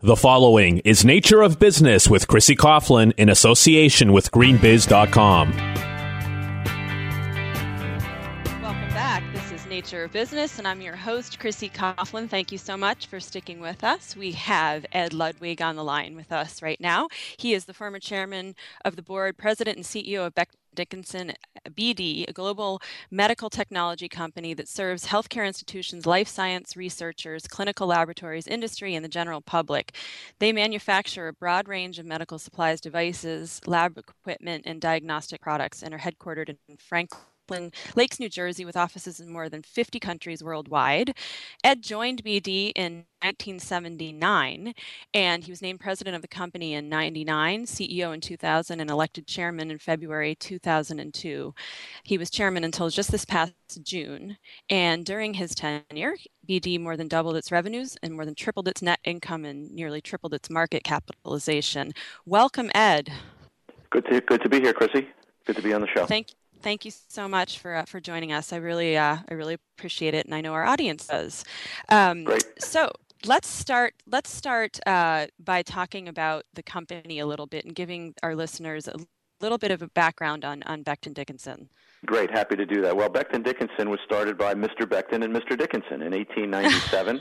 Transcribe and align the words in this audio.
The 0.00 0.14
following 0.14 0.78
is 0.84 1.04
Nature 1.04 1.42
of 1.42 1.58
Business 1.58 2.08
with 2.08 2.28
Chrissy 2.28 2.54
Coughlin 2.54 3.12
in 3.16 3.28
association 3.28 4.12
with 4.12 4.30
greenbiz.com. 4.30 5.87
Nature 9.78 10.02
of 10.02 10.12
Business, 10.12 10.58
and 10.58 10.66
I'm 10.66 10.80
your 10.80 10.96
host, 10.96 11.38
Chrissy 11.38 11.68
Coughlin. 11.68 12.28
Thank 12.28 12.50
you 12.50 12.58
so 12.58 12.76
much 12.76 13.06
for 13.06 13.20
sticking 13.20 13.60
with 13.60 13.84
us. 13.84 14.16
We 14.16 14.32
have 14.32 14.84
Ed 14.90 15.12
Ludwig 15.12 15.62
on 15.62 15.76
the 15.76 15.84
line 15.84 16.16
with 16.16 16.32
us 16.32 16.60
right 16.60 16.80
now. 16.80 17.06
He 17.36 17.54
is 17.54 17.64
the 17.64 17.72
former 17.72 18.00
chairman 18.00 18.56
of 18.84 18.96
the 18.96 19.02
board, 19.02 19.38
president, 19.38 19.76
and 19.76 19.86
CEO 19.86 20.26
of 20.26 20.34
Becton 20.34 20.56
Dickinson 20.74 21.32
BD, 21.70 22.28
a 22.28 22.32
global 22.32 22.82
medical 23.12 23.48
technology 23.48 24.08
company 24.08 24.52
that 24.52 24.68
serves 24.68 25.06
healthcare 25.06 25.46
institutions, 25.46 26.06
life 26.06 26.26
science 26.26 26.76
researchers, 26.76 27.46
clinical 27.46 27.86
laboratories, 27.86 28.48
industry, 28.48 28.96
and 28.96 29.04
the 29.04 29.08
general 29.08 29.40
public. 29.40 29.94
They 30.40 30.52
manufacture 30.52 31.28
a 31.28 31.32
broad 31.32 31.68
range 31.68 32.00
of 32.00 32.06
medical 32.06 32.40
supplies, 32.40 32.80
devices, 32.80 33.60
lab 33.64 33.96
equipment, 33.96 34.64
and 34.66 34.80
diagnostic 34.80 35.40
products 35.40 35.84
and 35.84 35.94
are 35.94 35.98
headquartered 35.98 36.48
in 36.48 36.76
Franklin. 36.78 37.22
Lakes, 37.96 38.20
New 38.20 38.28
Jersey, 38.28 38.64
with 38.64 38.76
offices 38.76 39.20
in 39.20 39.32
more 39.32 39.48
than 39.48 39.62
50 39.62 39.98
countries 40.00 40.42
worldwide. 40.42 41.16
Ed 41.64 41.82
joined 41.82 42.22
BD 42.24 42.72
in 42.74 43.04
1979, 43.22 44.74
and 45.14 45.44
he 45.44 45.50
was 45.50 45.62
named 45.62 45.80
president 45.80 46.14
of 46.14 46.22
the 46.22 46.28
company 46.28 46.74
in 46.74 46.88
99, 46.88 47.64
CEO 47.64 48.14
in 48.14 48.20
2000, 48.20 48.80
and 48.80 48.90
elected 48.90 49.26
chairman 49.26 49.70
in 49.70 49.78
February 49.78 50.34
2002. 50.34 51.54
He 52.04 52.18
was 52.18 52.30
chairman 52.30 52.64
until 52.64 52.90
just 52.90 53.10
this 53.10 53.24
past 53.24 53.54
June, 53.82 54.36
and 54.70 55.04
during 55.04 55.34
his 55.34 55.54
tenure, 55.54 56.16
BD 56.48 56.80
more 56.80 56.96
than 56.96 57.08
doubled 57.08 57.36
its 57.36 57.52
revenues 57.52 57.96
and 58.02 58.14
more 58.14 58.24
than 58.24 58.34
tripled 58.34 58.68
its 58.68 58.82
net 58.82 59.00
income 59.04 59.44
and 59.44 59.70
nearly 59.70 60.00
tripled 60.00 60.34
its 60.34 60.48
market 60.48 60.84
capitalization. 60.84 61.92
Welcome, 62.24 62.70
Ed. 62.74 63.10
Good 63.90 64.06
to 64.06 64.20
good 64.20 64.42
to 64.42 64.48
be 64.48 64.60
here, 64.60 64.72
Chrissy. 64.72 65.08
Good 65.46 65.56
to 65.56 65.62
be 65.62 65.72
on 65.72 65.80
the 65.80 65.88
show. 65.88 66.06
Thank 66.06 66.28
thank 66.62 66.84
you 66.84 66.90
so 66.90 67.28
much 67.28 67.58
for 67.58 67.74
uh, 67.74 67.84
for 67.84 68.00
joining 68.00 68.32
us. 68.32 68.52
I 68.52 68.56
really 68.56 68.96
uh, 68.96 69.18
I 69.28 69.34
really 69.34 69.58
appreciate 69.76 70.14
it, 70.14 70.26
and 70.26 70.34
I 70.34 70.40
know 70.40 70.52
our 70.52 70.64
audience 70.64 71.06
does. 71.06 71.44
Um, 71.88 72.24
Great. 72.24 72.44
So 72.58 72.90
let's 73.24 73.48
start 73.48 73.94
let's 74.06 74.30
start 74.30 74.78
uh, 74.86 75.26
by 75.38 75.62
talking 75.62 76.08
about 76.08 76.44
the 76.54 76.62
company 76.62 77.18
a 77.18 77.26
little 77.26 77.46
bit 77.46 77.64
and 77.64 77.74
giving 77.74 78.14
our 78.22 78.34
listeners 78.34 78.88
a 78.88 78.96
little 79.40 79.58
bit 79.58 79.70
of 79.70 79.82
a 79.82 79.88
background 79.88 80.44
on 80.44 80.62
on 80.64 80.84
Becton 80.84 81.14
Dickinson. 81.14 81.68
Great, 82.06 82.30
happy 82.30 82.54
to 82.54 82.64
do 82.64 82.80
that. 82.82 82.96
Well, 82.96 83.10
Becton 83.10 83.42
Dickinson 83.42 83.90
was 83.90 83.98
started 84.04 84.38
by 84.38 84.54
Mr. 84.54 84.82
Becton 84.82 85.24
and 85.24 85.34
Mr. 85.34 85.58
Dickinson 85.58 86.02
in 86.02 86.12
1897. 86.12 87.20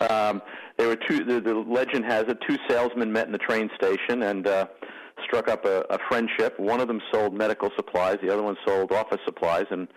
um, 0.08 0.40
they 0.78 0.86
were 0.86 0.96
two. 0.96 1.22
The, 1.22 1.38
the, 1.38 1.54
legend 1.54 2.06
has 2.06 2.24
it: 2.28 2.38
two 2.48 2.56
salesmen 2.66 3.12
met 3.12 3.26
in 3.26 3.32
the 3.32 3.38
train 3.38 3.68
station, 3.76 4.22
and 4.22 4.46
uh, 4.46 4.66
struck 5.24 5.48
up 5.48 5.64
a, 5.64 5.84
a 5.90 5.98
friendship. 6.08 6.58
One 6.58 6.80
of 6.80 6.88
them 6.88 7.00
sold 7.12 7.34
medical 7.34 7.70
supplies, 7.76 8.18
the 8.22 8.32
other 8.32 8.42
one 8.42 8.56
sold 8.66 8.92
office 8.92 9.20
supplies, 9.24 9.66
and 9.70 9.88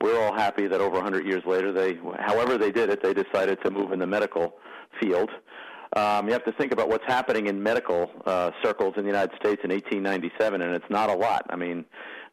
we're 0.00 0.18
all 0.20 0.34
happy 0.34 0.66
that 0.66 0.80
over 0.80 0.96
100 0.96 1.26
years 1.26 1.42
later, 1.46 1.72
they, 1.72 1.98
however 2.18 2.58
they 2.58 2.70
did 2.70 2.90
it, 2.90 3.02
they 3.02 3.14
decided 3.14 3.58
to 3.64 3.70
move 3.70 3.92
in 3.92 3.98
the 3.98 4.06
medical 4.06 4.54
field. 5.00 5.30
Um, 5.94 6.26
you 6.26 6.32
have 6.32 6.44
to 6.44 6.52
think 6.52 6.72
about 6.72 6.88
what's 6.88 7.06
happening 7.06 7.46
in 7.46 7.62
medical 7.62 8.10
uh, 8.26 8.50
circles 8.62 8.94
in 8.96 9.04
the 9.04 9.08
United 9.08 9.34
States 9.36 9.62
in 9.64 9.70
1897, 9.70 10.60
and 10.60 10.74
it's 10.74 10.90
not 10.90 11.08
a 11.08 11.14
lot. 11.14 11.46
I 11.48 11.56
mean, 11.56 11.84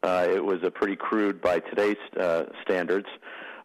uh, 0.01 0.27
it 0.29 0.43
was 0.43 0.57
a 0.63 0.71
pretty 0.71 0.95
crude 0.95 1.41
by 1.41 1.59
today's 1.59 1.97
uh, 2.19 2.43
standards. 2.63 3.07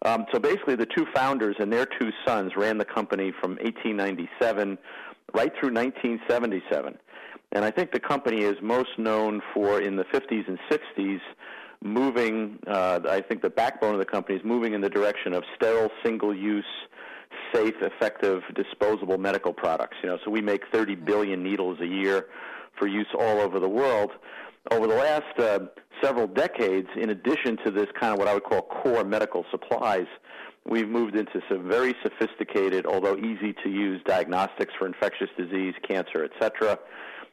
Um, 0.05 0.27
so 0.33 0.39
basically, 0.39 0.77
the 0.77 0.86
two 0.86 1.06
founders 1.12 1.56
and 1.58 1.72
their 1.72 1.86
two 1.86 2.11
sons 2.24 2.52
ran 2.56 2.78
the 2.78 2.84
company 2.84 3.33
from 3.41 3.52
1897 3.56 4.78
right 5.34 5.52
through 5.58 5.72
1977. 5.72 6.96
And 7.53 7.65
I 7.65 7.71
think 7.71 7.93
the 7.93 8.01
company 8.01 8.43
is 8.43 8.57
most 8.63 8.99
known 8.99 9.41
for 9.55 9.81
in 9.81 9.97
the 9.97 10.05
50s 10.05 10.47
and 10.49 10.59
60s 10.71 11.21
moving, 11.83 12.59
uh, 12.67 13.01
I 13.09 13.21
think 13.23 13.43
the 13.43 13.51
backbone 13.51 13.95
of 13.95 14.01
the 14.01 14.07
company 14.07 14.36
is 14.36 14.45
moving 14.45 14.75
in 14.75 14.81
the 14.81 14.91
direction 14.91 15.33
of 15.33 15.45
sterile, 15.55 15.91
single 16.05 16.35
use, 16.35 16.67
safe, 17.55 17.75
effective, 17.81 18.42
disposable 18.55 19.17
medical 19.17 19.53
products. 19.53 19.97
You 20.03 20.11
know, 20.11 20.19
so 20.25 20.31
we 20.31 20.42
make 20.42 20.63
30 20.73 20.97
billion 20.97 21.42
needles 21.42 21.79
a 21.81 21.87
year 21.87 22.27
for 22.79 22.87
use 22.87 23.08
all 23.19 23.41
over 23.41 23.58
the 23.58 23.69
world. 23.69 24.11
Over 24.70 24.87
the 24.87 24.95
last 24.95 25.39
uh, 25.39 25.61
several 26.03 26.27
decades, 26.27 26.89
in 26.97 27.11
addition 27.11 27.57
to 27.64 27.70
this 27.70 27.87
kind 27.98 28.13
of 28.13 28.19
what 28.19 28.29
I 28.29 28.35
would 28.35 28.45
call 28.45 28.63
core 28.63 29.05
medical 29.05 29.47
supplies, 29.51 30.07
we've 30.69 30.89
moved 30.89 31.17
into 31.17 31.41
some 31.48 31.67
very 31.67 31.95
sophisticated, 32.03 32.85
although 32.85 33.17
easy 33.17 33.55
to 33.64 33.70
use 33.70 34.03
diagnostics 34.05 34.75
for 34.79 34.87
infectious 34.87 35.31
disease, 35.39 35.75
cancer, 35.89 36.25
etc 36.25 36.79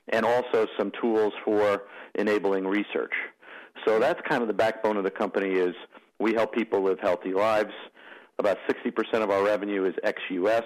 and 0.09 0.25
also 0.25 0.67
some 0.77 0.91
tools 1.01 1.33
for 1.43 1.83
enabling 2.15 2.65
research. 2.65 3.13
So 3.85 3.99
that's 3.99 4.19
kind 4.27 4.41
of 4.41 4.47
the 4.47 4.53
backbone 4.53 4.97
of 4.97 5.03
the 5.03 5.11
company 5.11 5.53
is 5.55 5.75
we 6.19 6.33
help 6.33 6.53
people 6.53 6.83
live 6.83 6.99
healthy 6.99 7.33
lives. 7.33 7.73
About 8.39 8.57
60% 8.69 9.21
of 9.21 9.29
our 9.29 9.43
revenue 9.43 9.85
is 9.85 9.93
ex-US, 10.03 10.63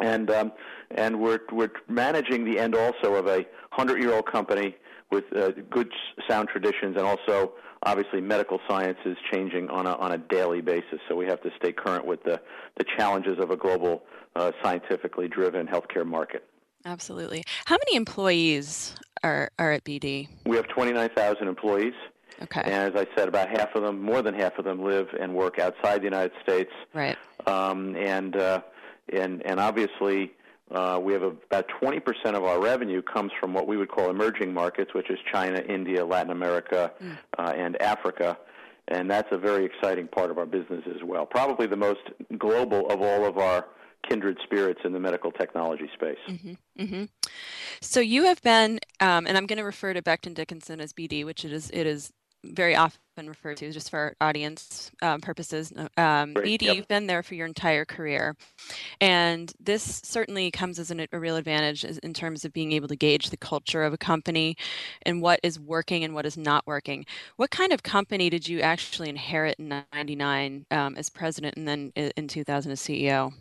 and 0.00 0.30
um, 0.30 0.52
and 0.92 1.20
we're 1.20 1.40
we're 1.52 1.70
managing 1.88 2.44
the 2.44 2.58
end 2.58 2.74
also 2.74 3.14
of 3.14 3.26
a 3.26 3.44
100-year-old 3.78 4.30
company 4.30 4.74
with 5.10 5.24
uh, 5.36 5.50
good 5.70 5.90
sound 6.28 6.48
traditions, 6.48 6.96
and 6.96 7.04
also 7.04 7.52
obviously 7.82 8.20
medical 8.20 8.60
science 8.68 8.98
is 9.04 9.16
changing 9.30 9.68
on 9.68 9.86
a 9.86 9.94
on 9.96 10.12
a 10.12 10.18
daily 10.18 10.62
basis. 10.62 11.00
So 11.08 11.16
we 11.16 11.26
have 11.26 11.42
to 11.42 11.50
stay 11.58 11.72
current 11.72 12.06
with 12.06 12.22
the 12.24 12.40
the 12.78 12.84
challenges 12.96 13.38
of 13.38 13.50
a 13.50 13.56
global, 13.56 14.02
uh, 14.34 14.52
scientifically 14.62 15.28
driven 15.28 15.66
healthcare 15.66 16.06
market. 16.06 16.44
Absolutely. 16.84 17.44
How 17.64 17.76
many 17.86 17.96
employees 17.96 18.94
are, 19.22 19.50
are 19.58 19.72
at 19.72 19.84
BD? 19.84 20.28
We 20.46 20.56
have 20.56 20.68
29,000 20.68 21.48
employees. 21.48 21.94
Okay. 22.42 22.62
And 22.64 22.74
as 22.74 22.94
I 22.94 23.06
said, 23.16 23.28
about 23.28 23.48
half 23.48 23.74
of 23.74 23.82
them, 23.82 24.02
more 24.02 24.20
than 24.20 24.34
half 24.34 24.58
of 24.58 24.64
them, 24.64 24.84
live 24.84 25.08
and 25.18 25.34
work 25.34 25.58
outside 25.58 26.00
the 26.00 26.04
United 26.04 26.32
States. 26.42 26.70
Right. 26.92 27.16
Um, 27.46 27.96
and, 27.96 28.36
uh, 28.36 28.62
and, 29.12 29.44
and 29.46 29.60
obviously, 29.60 30.32
uh, 30.70 30.98
we 31.02 31.12
have 31.12 31.22
a, 31.22 31.28
about 31.28 31.68
20% 31.80 32.02
of 32.34 32.44
our 32.44 32.60
revenue 32.60 33.02
comes 33.02 33.32
from 33.38 33.54
what 33.54 33.66
we 33.66 33.76
would 33.76 33.88
call 33.88 34.10
emerging 34.10 34.52
markets, 34.52 34.94
which 34.94 35.10
is 35.10 35.18
China, 35.30 35.60
India, 35.60 36.04
Latin 36.04 36.32
America, 36.32 36.92
mm. 37.02 37.16
uh, 37.38 37.52
and 37.54 37.80
Africa. 37.80 38.36
And 38.88 39.10
that's 39.10 39.28
a 39.30 39.38
very 39.38 39.64
exciting 39.64 40.08
part 40.08 40.30
of 40.30 40.38
our 40.38 40.46
business 40.46 40.82
as 40.94 41.02
well. 41.02 41.24
Probably 41.24 41.66
the 41.66 41.76
most 41.76 42.00
global 42.36 42.90
of 42.90 43.00
all 43.00 43.24
of 43.24 43.38
our 43.38 43.66
kindred 44.08 44.38
spirits 44.42 44.80
in 44.84 44.92
the 44.92 45.00
medical 45.00 45.30
technology 45.30 45.90
space. 45.94 46.18
Mm-hmm, 46.28 46.82
mm-hmm. 46.82 47.04
So 47.80 48.00
you 48.00 48.24
have 48.24 48.40
been, 48.42 48.80
um, 49.00 49.26
and 49.26 49.36
I'm 49.36 49.46
going 49.46 49.58
to 49.58 49.64
refer 49.64 49.92
to 49.92 50.02
Becton 50.02 50.34
Dickinson 50.34 50.80
as 50.80 50.92
BD, 50.92 51.24
which 51.24 51.44
it 51.44 51.52
is 51.52 51.70
it 51.72 51.86
is 51.86 52.12
very 52.52 52.76
often 52.76 52.98
referred 53.26 53.56
to 53.56 53.70
just 53.70 53.90
for 53.90 54.14
audience 54.20 54.90
um, 55.02 55.20
purposes. 55.20 55.72
Um, 55.96 56.34
BD, 56.34 56.62
yep. 56.62 56.76
you've 56.76 56.88
been 56.88 57.06
there 57.06 57.22
for 57.22 57.34
your 57.34 57.46
entire 57.46 57.84
career, 57.84 58.36
and 59.00 59.52
this 59.60 60.00
certainly 60.04 60.50
comes 60.50 60.78
as 60.78 60.90
an, 60.90 61.06
a 61.10 61.18
real 61.18 61.36
advantage 61.36 61.84
in 61.84 62.12
terms 62.12 62.44
of 62.44 62.52
being 62.52 62.72
able 62.72 62.88
to 62.88 62.96
gauge 62.96 63.30
the 63.30 63.36
culture 63.36 63.82
of 63.82 63.92
a 63.92 63.98
company 63.98 64.56
and 65.02 65.22
what 65.22 65.40
is 65.42 65.58
working 65.58 66.04
and 66.04 66.14
what 66.14 66.26
is 66.26 66.36
not 66.36 66.66
working. 66.66 67.06
What 67.36 67.50
kind 67.50 67.72
of 67.72 67.82
company 67.82 68.30
did 68.30 68.48
you 68.48 68.60
actually 68.60 69.08
inherit 69.08 69.58
in 69.58 69.68
'99 69.92 70.66
um, 70.70 70.96
as 70.96 71.08
president, 71.08 71.56
and 71.56 71.66
then 71.66 71.92
in 71.94 72.28
2000 72.28 72.72
as 72.72 72.80
CEO? 72.80 73.32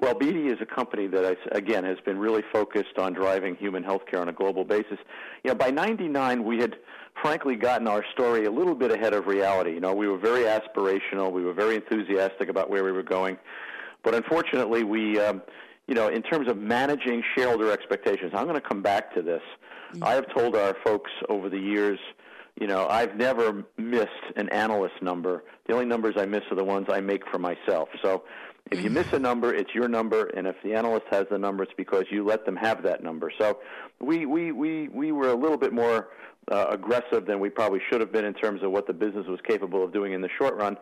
Well, 0.00 0.14
BD 0.14 0.52
is 0.52 0.58
a 0.60 0.66
company 0.66 1.08
that, 1.08 1.36
again, 1.50 1.82
has 1.82 1.98
been 2.04 2.18
really 2.18 2.42
focused 2.52 2.98
on 2.98 3.14
driving 3.14 3.56
human 3.56 3.82
healthcare 3.82 4.20
on 4.20 4.28
a 4.28 4.32
global 4.32 4.64
basis. 4.64 4.98
You 5.42 5.50
know, 5.50 5.54
by 5.56 5.70
99, 5.70 6.44
we 6.44 6.58
had 6.58 6.76
frankly 7.20 7.56
gotten 7.56 7.88
our 7.88 8.04
story 8.12 8.44
a 8.44 8.50
little 8.50 8.76
bit 8.76 8.92
ahead 8.92 9.12
of 9.12 9.26
reality. 9.26 9.72
You 9.72 9.80
know, 9.80 9.92
we 9.94 10.06
were 10.06 10.18
very 10.18 10.42
aspirational. 10.42 11.32
We 11.32 11.42
were 11.42 11.52
very 11.52 11.74
enthusiastic 11.74 12.48
about 12.48 12.70
where 12.70 12.84
we 12.84 12.92
were 12.92 13.02
going. 13.02 13.38
But 14.04 14.14
unfortunately, 14.14 14.84
we, 14.84 15.18
um, 15.18 15.42
you 15.88 15.94
know, 15.94 16.06
in 16.06 16.22
terms 16.22 16.48
of 16.48 16.56
managing 16.56 17.24
shareholder 17.36 17.72
expectations, 17.72 18.32
I'm 18.34 18.44
going 18.44 18.54
to 18.54 18.60
come 18.60 18.82
back 18.82 19.12
to 19.14 19.22
this. 19.22 19.42
Mm-hmm. 19.92 20.04
I 20.04 20.12
have 20.12 20.32
told 20.32 20.54
our 20.54 20.76
folks 20.84 21.10
over 21.28 21.48
the 21.48 21.58
years, 21.58 21.98
you 22.60 22.66
know, 22.66 22.88
I've 22.88 23.16
never 23.16 23.64
missed 23.76 24.08
an 24.36 24.48
analyst 24.48 25.00
number. 25.00 25.44
The 25.66 25.74
only 25.74 25.86
numbers 25.86 26.14
I 26.16 26.26
miss 26.26 26.42
are 26.50 26.56
the 26.56 26.64
ones 26.64 26.86
I 26.90 27.00
make 27.00 27.22
for 27.30 27.38
myself. 27.38 27.88
So 28.02 28.24
if 28.70 28.82
you 28.82 28.90
miss 28.90 29.12
a 29.12 29.18
number, 29.18 29.54
it's 29.54 29.74
your 29.74 29.88
number, 29.88 30.26
and 30.36 30.46
if 30.46 30.56
the 30.62 30.74
analyst 30.74 31.06
has 31.10 31.26
the 31.30 31.38
number, 31.38 31.62
it's 31.62 31.72
because 31.76 32.04
you 32.10 32.24
let 32.24 32.44
them 32.44 32.56
have 32.56 32.82
that 32.82 33.02
number. 33.02 33.32
So 33.38 33.58
we 34.00 34.26
we 34.26 34.52
we 34.52 34.88
we 34.88 35.12
were 35.12 35.28
a 35.28 35.34
little 35.34 35.56
bit 35.56 35.72
more 35.72 36.08
uh, 36.50 36.66
aggressive 36.70 37.26
than 37.26 37.40
we 37.40 37.48
probably 37.48 37.80
should 37.88 38.00
have 38.00 38.12
been 38.12 38.24
in 38.24 38.34
terms 38.34 38.62
of 38.62 38.72
what 38.72 38.86
the 38.86 38.92
business 38.92 39.26
was 39.26 39.40
capable 39.46 39.84
of 39.84 39.92
doing 39.92 40.12
in 40.12 40.20
the 40.20 40.28
short 40.38 40.54
run. 40.56 40.76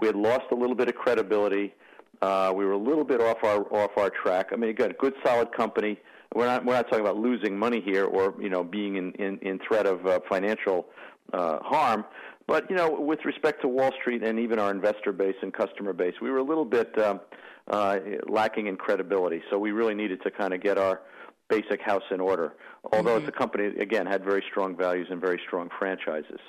We 0.00 0.06
had 0.06 0.16
lost 0.16 0.46
a 0.50 0.54
little 0.54 0.74
bit 0.74 0.88
of 0.88 0.94
credibility. 0.94 1.74
Uh, 2.22 2.52
we 2.56 2.64
were 2.64 2.72
a 2.72 2.78
little 2.78 3.04
bit 3.04 3.20
off 3.20 3.44
our 3.44 3.62
off 3.72 3.96
our 3.96 4.10
track. 4.10 4.48
I 4.52 4.56
mean, 4.56 4.70
again, 4.70 4.90
a 4.90 4.94
good 4.94 5.14
solid 5.24 5.52
company, 5.52 6.00
we're 6.34 6.46
not 6.46 6.64
we're 6.64 6.74
not 6.74 6.88
talking 6.88 7.00
about 7.00 7.16
losing 7.16 7.58
money 7.58 7.80
here 7.80 8.04
or 8.04 8.34
you 8.40 8.48
know 8.48 8.64
being 8.64 8.96
in 8.96 9.12
in, 9.12 9.38
in 9.38 9.58
threat 9.66 9.86
of 9.86 10.04
uh, 10.06 10.20
financial 10.28 10.86
uh, 11.32 11.58
harm. 11.60 12.04
But 12.46 12.70
you 12.70 12.76
know, 12.76 12.90
with 12.90 13.24
respect 13.24 13.60
to 13.62 13.68
Wall 13.68 13.92
Street 14.00 14.22
and 14.22 14.38
even 14.38 14.58
our 14.58 14.70
investor 14.70 15.12
base 15.12 15.36
and 15.42 15.52
customer 15.52 15.92
base, 15.92 16.14
we 16.20 16.30
were 16.30 16.38
a 16.38 16.42
little 16.42 16.64
bit 16.64 16.98
um, 16.98 17.20
uh, 17.68 17.98
lacking 18.26 18.66
in 18.66 18.76
credibility. 18.76 19.42
So 19.50 19.58
we 19.58 19.70
really 19.70 19.94
needed 19.94 20.22
to 20.22 20.30
kind 20.30 20.54
of 20.54 20.62
get 20.62 20.78
our 20.78 21.02
basic 21.48 21.80
house 21.82 22.04
in 22.10 22.20
order. 22.20 22.54
Although 22.92 23.16
mm-hmm. 23.16 23.26
it's 23.26 23.28
a 23.28 23.38
company 23.38 23.66
again 23.78 24.06
had 24.06 24.24
very 24.24 24.42
strong 24.50 24.76
values 24.76 25.08
and 25.10 25.20
very 25.20 25.40
strong 25.46 25.70
franchises. 25.78 26.40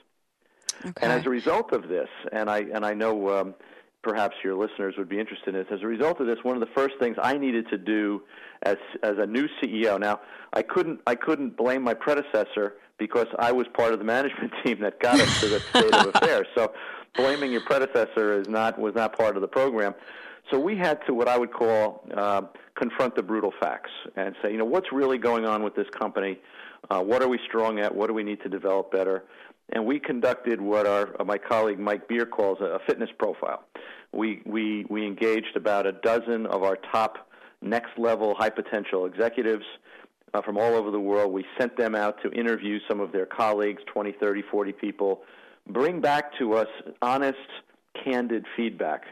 Okay. 0.86 0.94
And 1.02 1.12
as 1.12 1.26
a 1.26 1.30
result 1.30 1.74
of 1.74 1.90
this, 1.90 2.08
and 2.32 2.50
I 2.50 2.60
and 2.60 2.86
I 2.86 2.94
know 2.94 3.38
um, 3.38 3.56
perhaps 4.02 4.36
your 4.44 4.56
listeners 4.56 4.96
would 4.98 5.10
be 5.10 5.20
interested 5.20 5.50
in 5.50 5.56
this. 5.56 5.68
As 5.72 5.82
a 5.82 5.88
result 5.88 6.20
of 6.20 6.28
this, 6.28 6.38
one 6.44 6.56
of 6.56 6.62
the 6.62 6.74
first 6.74 6.96
things 7.00 7.18
I 7.22 7.38
needed 7.38 7.68
to 7.70 7.78
do 7.78 8.22
as 8.64 8.78
as 9.04 9.16
a 9.18 9.26
new 9.26 9.48
CEO. 9.62 10.00
Now, 10.00 10.22
I 10.54 10.62
couldn't 10.62 11.02
I 11.06 11.16
couldn't 11.16 11.58
blame 11.58 11.84
my 11.84 11.94
predecessor 11.94 12.76
because 12.98 13.28
I 13.38 13.52
was 13.52 13.68
part 13.74 13.94
of 13.94 14.00
the 14.00 14.06
management 14.06 14.54
team 14.66 14.80
that 14.82 15.00
got 15.00 15.20
us 15.20 15.40
to 15.42 15.48
the 15.48 15.60
state 15.60 15.94
of 15.94 16.16
affairs. 16.16 16.48
So, 16.56 16.74
blaming 17.16 17.52
your 17.52 17.62
predecessor 17.62 18.40
is 18.40 18.48
not 18.48 18.80
was 18.80 18.96
not 18.96 19.18
part 19.18 19.36
of 19.36 19.42
the 19.42 19.48
program. 19.48 19.94
So 20.52 20.60
we 20.60 20.76
had 20.76 21.00
to 21.06 21.14
what 21.14 21.28
I 21.28 21.38
would 21.38 21.54
call 21.54 22.04
uh, 22.16 22.42
confront 22.76 23.16
the 23.16 23.22
brutal 23.22 23.54
facts 23.60 23.92
and 24.16 24.36
say, 24.42 24.52
you 24.52 24.58
know, 24.58 24.66
what's 24.66 24.92
really 24.92 25.18
going 25.18 25.46
on 25.46 25.64
with 25.64 25.76
this 25.76 25.88
company? 25.98 26.40
Uh, 26.90 27.02
what 27.02 27.22
are 27.22 27.28
we 27.28 27.40
strong 27.48 27.80
at? 27.80 27.94
What 27.94 28.08
do 28.08 28.14
we 28.14 28.24
need 28.24 28.42
to 28.44 28.50
develop 28.50 28.92
better? 28.92 29.24
and 29.72 29.86
we 29.86 30.00
conducted 30.00 30.60
what 30.60 30.86
our 30.88 31.16
my 31.26 31.38
colleague 31.38 31.80
Mike 31.80 32.08
Beer 32.08 32.26
calls 32.26 32.60
a, 32.60 32.80
fitness 32.88 33.10
profile. 33.18 33.64
We 34.12 34.42
we 34.46 34.86
we 34.90 35.06
engaged 35.06 35.56
about 35.56 35.86
a 35.86 35.92
dozen 35.92 36.46
of 36.48 36.64
our 36.64 36.78
top 36.92 37.30
next 37.62 37.98
level 37.98 38.36
high 38.38 38.50
potential 38.50 39.06
executives 39.06 39.66
uh, 40.34 40.42
from 40.42 40.58
all 40.58 40.74
over 40.74 40.92
the 40.92 41.00
world. 41.00 41.32
We 41.32 41.46
sent 41.60 41.78
them 41.78 41.96
out 41.96 42.22
to 42.24 42.32
interview 42.32 42.80
some 42.88 43.00
of 43.00 43.12
their 43.12 43.26
colleagues, 43.26 43.82
20, 43.94 44.14
30, 44.20 44.44
40 44.50 44.72
people, 44.74 45.22
bring 45.68 46.00
back 46.02 46.32
to 46.40 46.54
us 46.54 46.68
honest, 47.02 47.38
candid 48.04 48.46
feedback 48.56 49.04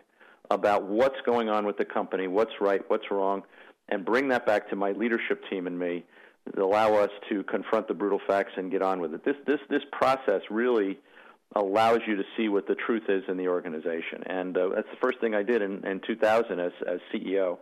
about 0.49 0.85
what's 0.85 1.19
going 1.25 1.49
on 1.49 1.65
with 1.65 1.77
the 1.77 1.85
company, 1.85 2.27
what's 2.27 2.53
right, 2.61 2.81
what's 2.87 3.11
wrong, 3.11 3.43
and 3.89 4.05
bring 4.05 4.29
that 4.29 4.45
back 4.45 4.69
to 4.69 4.75
my 4.75 4.91
leadership 4.91 5.43
team 5.49 5.67
and 5.67 5.77
me 5.77 6.05
allow 6.57 6.95
us 6.95 7.09
to 7.29 7.43
confront 7.43 7.87
the 7.87 7.93
brutal 7.93 8.19
facts 8.27 8.51
and 8.57 8.71
get 8.71 8.81
on 8.81 9.01
with 9.01 9.13
it. 9.13 9.25
This 9.25 9.35
this 9.45 9.59
this 9.69 9.83
process 9.91 10.41
really 10.49 10.99
allows 11.55 11.99
you 12.05 12.15
to 12.15 12.23
see 12.35 12.49
what 12.49 12.67
the 12.67 12.75
truth 12.75 13.03
is 13.09 13.23
in 13.27 13.37
the 13.37 13.47
organization, 13.47 14.23
and 14.25 14.57
uh, 14.57 14.69
that's 14.75 14.89
the 14.89 14.97
first 15.01 15.19
thing 15.19 15.33
I 15.33 15.43
did 15.43 15.61
in, 15.61 15.85
in 15.85 16.01
2000 16.05 16.59
as 16.59 16.71
as 16.87 16.99
CEO. 17.13 17.57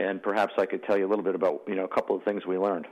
And 0.00 0.20
perhaps 0.20 0.54
I 0.58 0.66
could 0.66 0.82
tell 0.82 0.98
you 0.98 1.06
a 1.06 1.10
little 1.10 1.24
bit 1.24 1.34
about 1.34 1.62
you 1.66 1.74
know 1.74 1.84
a 1.84 1.88
couple 1.88 2.16
of 2.16 2.22
things 2.24 2.44
we 2.46 2.58
learned. 2.58 2.86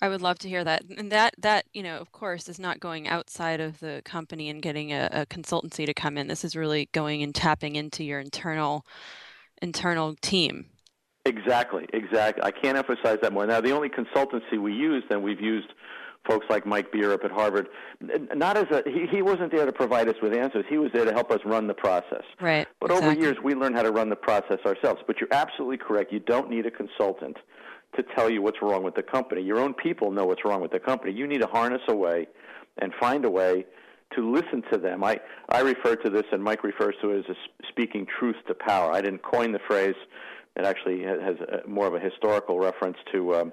I 0.00 0.08
would 0.08 0.22
love 0.22 0.38
to 0.40 0.48
hear 0.48 0.62
that. 0.64 0.84
And 0.96 1.10
that 1.10 1.34
that, 1.38 1.66
you 1.72 1.82
know, 1.82 1.98
of 1.98 2.12
course, 2.12 2.48
is 2.48 2.58
not 2.58 2.80
going 2.80 3.08
outside 3.08 3.60
of 3.60 3.80
the 3.80 4.02
company 4.04 4.48
and 4.48 4.62
getting 4.62 4.92
a, 4.92 5.08
a 5.10 5.26
consultancy 5.26 5.86
to 5.86 5.94
come 5.94 6.16
in. 6.16 6.28
This 6.28 6.44
is 6.44 6.54
really 6.54 6.88
going 6.92 7.22
and 7.22 7.34
tapping 7.34 7.76
into 7.76 8.04
your 8.04 8.20
internal 8.20 8.86
internal 9.62 10.14
team. 10.16 10.66
Exactly, 11.26 11.86
exactly. 11.92 12.42
I 12.42 12.50
can't 12.50 12.76
emphasize 12.76 13.18
that 13.22 13.32
more. 13.32 13.46
Now, 13.46 13.60
the 13.60 13.72
only 13.72 13.88
consultancy 13.88 14.60
we 14.60 14.74
used, 14.74 15.06
and 15.10 15.22
we've 15.22 15.40
used 15.40 15.72
folks 16.28 16.46
like 16.50 16.66
Mike 16.66 16.92
Beer 16.92 17.12
up 17.12 17.24
at 17.24 17.30
Harvard, 17.30 17.68
not 18.34 18.56
as 18.56 18.64
a 18.70 18.82
he, 18.88 19.06
he 19.06 19.22
wasn't 19.22 19.50
there 19.50 19.64
to 19.64 19.72
provide 19.72 20.08
us 20.08 20.16
with 20.22 20.34
answers. 20.34 20.64
He 20.68 20.76
was 20.76 20.90
there 20.92 21.04
to 21.04 21.12
help 21.12 21.30
us 21.30 21.40
run 21.44 21.66
the 21.66 21.74
process. 21.74 22.24
Right. 22.40 22.66
But 22.80 22.90
exactly. 22.90 23.10
over 23.10 23.20
years, 23.20 23.36
we 23.42 23.54
learned 23.54 23.74
how 23.74 23.82
to 23.82 23.90
run 23.90 24.10
the 24.10 24.16
process 24.16 24.58
ourselves. 24.66 25.02
But 25.06 25.20
you're 25.20 25.32
absolutely 25.32 25.78
correct. 25.78 26.12
You 26.12 26.20
don't 26.20 26.50
need 26.50 26.66
a 26.66 26.70
consultant 26.70 27.38
to 27.96 28.02
tell 28.02 28.28
you 28.28 28.42
what's 28.42 28.60
wrong 28.60 28.82
with 28.82 28.94
the 28.94 29.02
company. 29.02 29.42
Your 29.42 29.60
own 29.60 29.72
people 29.72 30.10
know 30.10 30.26
what's 30.26 30.44
wrong 30.44 30.60
with 30.60 30.72
the 30.72 30.80
company. 30.80 31.12
You 31.12 31.26
need 31.26 31.40
to 31.40 31.46
harness 31.46 31.82
a 31.88 31.94
way 31.94 32.26
and 32.78 32.92
find 33.00 33.24
a 33.24 33.30
way 33.30 33.64
to 34.14 34.32
listen 34.32 34.62
to 34.72 34.78
them. 34.78 35.02
I, 35.02 35.20
I 35.48 35.60
refer 35.60 35.96
to 35.96 36.10
this, 36.10 36.24
and 36.32 36.42
Mike 36.42 36.64
refers 36.64 36.94
to 37.02 37.10
it 37.10 37.26
as 37.28 37.36
speaking 37.68 38.06
truth 38.18 38.36
to 38.48 38.54
power. 38.54 38.92
I 38.92 39.00
didn't 39.00 39.22
coin 39.22 39.52
the 39.52 39.60
phrase. 39.66 39.94
It 40.56 40.64
actually 40.64 41.02
has 41.02 41.36
a, 41.40 41.68
more 41.68 41.86
of 41.86 41.94
a 41.94 42.00
historical 42.00 42.58
reference 42.58 42.96
to 43.12 43.34
um, 43.34 43.52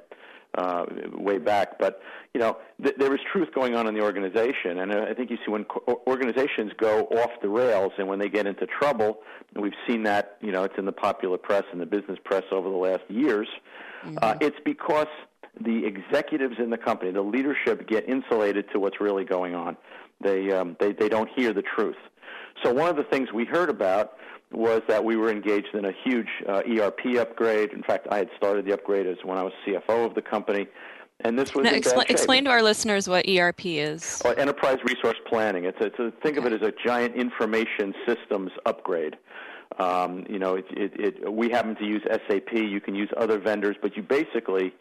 uh, 0.58 0.86
way 1.14 1.38
back. 1.38 1.80
But 1.80 2.02
you 2.34 2.40
know, 2.40 2.58
th- 2.84 2.96
there 2.98 3.14
is 3.14 3.20
truth 3.32 3.50
going 3.54 3.76
on 3.76 3.88
in 3.88 3.94
the 3.94 4.02
organization, 4.02 4.80
and 4.80 4.92
I 4.94 5.14
think 5.14 5.30
you 5.30 5.38
see 5.46 5.52
when 5.52 5.66
co- 5.66 6.02
organizations 6.08 6.72
go 6.78 7.06
off 7.06 7.32
the 7.42 7.50
rails 7.50 7.94
and 7.98 8.08
when 8.08 8.20
they 8.20 8.30
get 8.30 8.46
into 8.48 8.66
trouble, 8.66 9.20
and 9.54 9.64
we've 9.64 9.74
seen 9.88 10.04
that. 10.04 10.38
You 10.42 10.52
know, 10.52 10.64
it's 10.64 10.78
in 10.78 10.86
the 10.86 10.92
popular 10.92 11.38
press 11.38 11.64
and 11.72 11.82
the 11.82 11.86
business 11.86 12.20
press 12.24 12.44
over 12.52 12.70
the 12.70 12.76
last 12.76 13.04
years. 13.10 13.48
Mm-hmm. 14.04 14.18
Uh, 14.22 14.36
it's 14.42 14.58
because 14.66 15.08
the 15.60 15.86
executives 15.86 16.56
in 16.60 16.70
the 16.70 16.78
company, 16.78 17.12
the 17.12 17.22
leadership, 17.22 17.88
get 17.88 18.08
insulated 18.08 18.66
to 18.74 18.80
what's 18.80 19.02
really 19.02 19.26
going 19.26 19.56
on. 19.56 19.78
They 20.22 20.52
um, 20.52 20.78
they 20.80 20.92
they 20.92 21.10
don't 21.10 21.30
hear 21.36 21.54
the 21.54 21.64
truth. 21.64 21.98
So 22.64 22.74
one 22.74 22.90
of 22.90 22.96
the 22.96 23.04
things 23.04 23.32
we 23.34 23.46
heard 23.46 23.70
about 23.70 24.14
was 24.52 24.82
that 24.88 25.04
we 25.04 25.16
were 25.16 25.32
engaged 25.32 25.74
in 25.74 25.86
a 25.86 25.92
huge 26.04 26.28
uh, 26.48 26.62
ERP 26.70 27.18
upgrade. 27.18 27.72
In 27.72 27.84
fact, 27.84 28.08
I 28.12 28.18
had 28.18 28.30
started 28.38 28.66
the 28.66 28.74
upgrade 28.74 29.08
as 29.08 29.18
when 29.24 29.38
I 29.38 29.44
was 29.44 29.54
CFO 29.66 30.06
of 30.06 30.14
the 30.14 30.22
company. 30.22 30.68
And 31.24 31.38
this 31.38 31.54
was 31.54 31.66
now, 31.66 31.72
expl- 31.72 32.10
explain 32.10 32.46
to 32.46 32.50
our 32.50 32.64
listeners 32.64 33.08
what 33.08 33.28
ERP 33.30 33.66
is. 33.66 34.22
Uh, 34.26 34.30
enterprise 34.32 34.78
resource 34.84 35.18
planning. 35.28 35.66
It's, 35.66 35.80
a, 35.80 35.86
it's 35.86 36.00
a, 36.00 36.12
think 36.24 36.38
okay. 36.38 36.48
of 36.48 36.54
it 36.54 36.62
as 36.62 36.68
a 36.68 36.74
giant 36.84 37.16
information 37.16 37.94
systems 38.08 38.52
upgrade. 38.66 39.18
Um, 39.80 40.26
you 40.28 40.40
know, 40.40 40.56
it, 40.56 40.66
it, 40.72 40.92
it, 41.00 41.32
we 41.32 41.50
happen 41.50 41.76
to 41.76 41.86
use 41.86 42.02
SAP. 42.10 42.54
You 42.54 42.82
can 42.82 42.96
use 42.96 43.10
other 43.18 43.40
vendors, 43.40 43.78
but 43.82 43.96
you 43.96 44.04
basically 44.04 44.74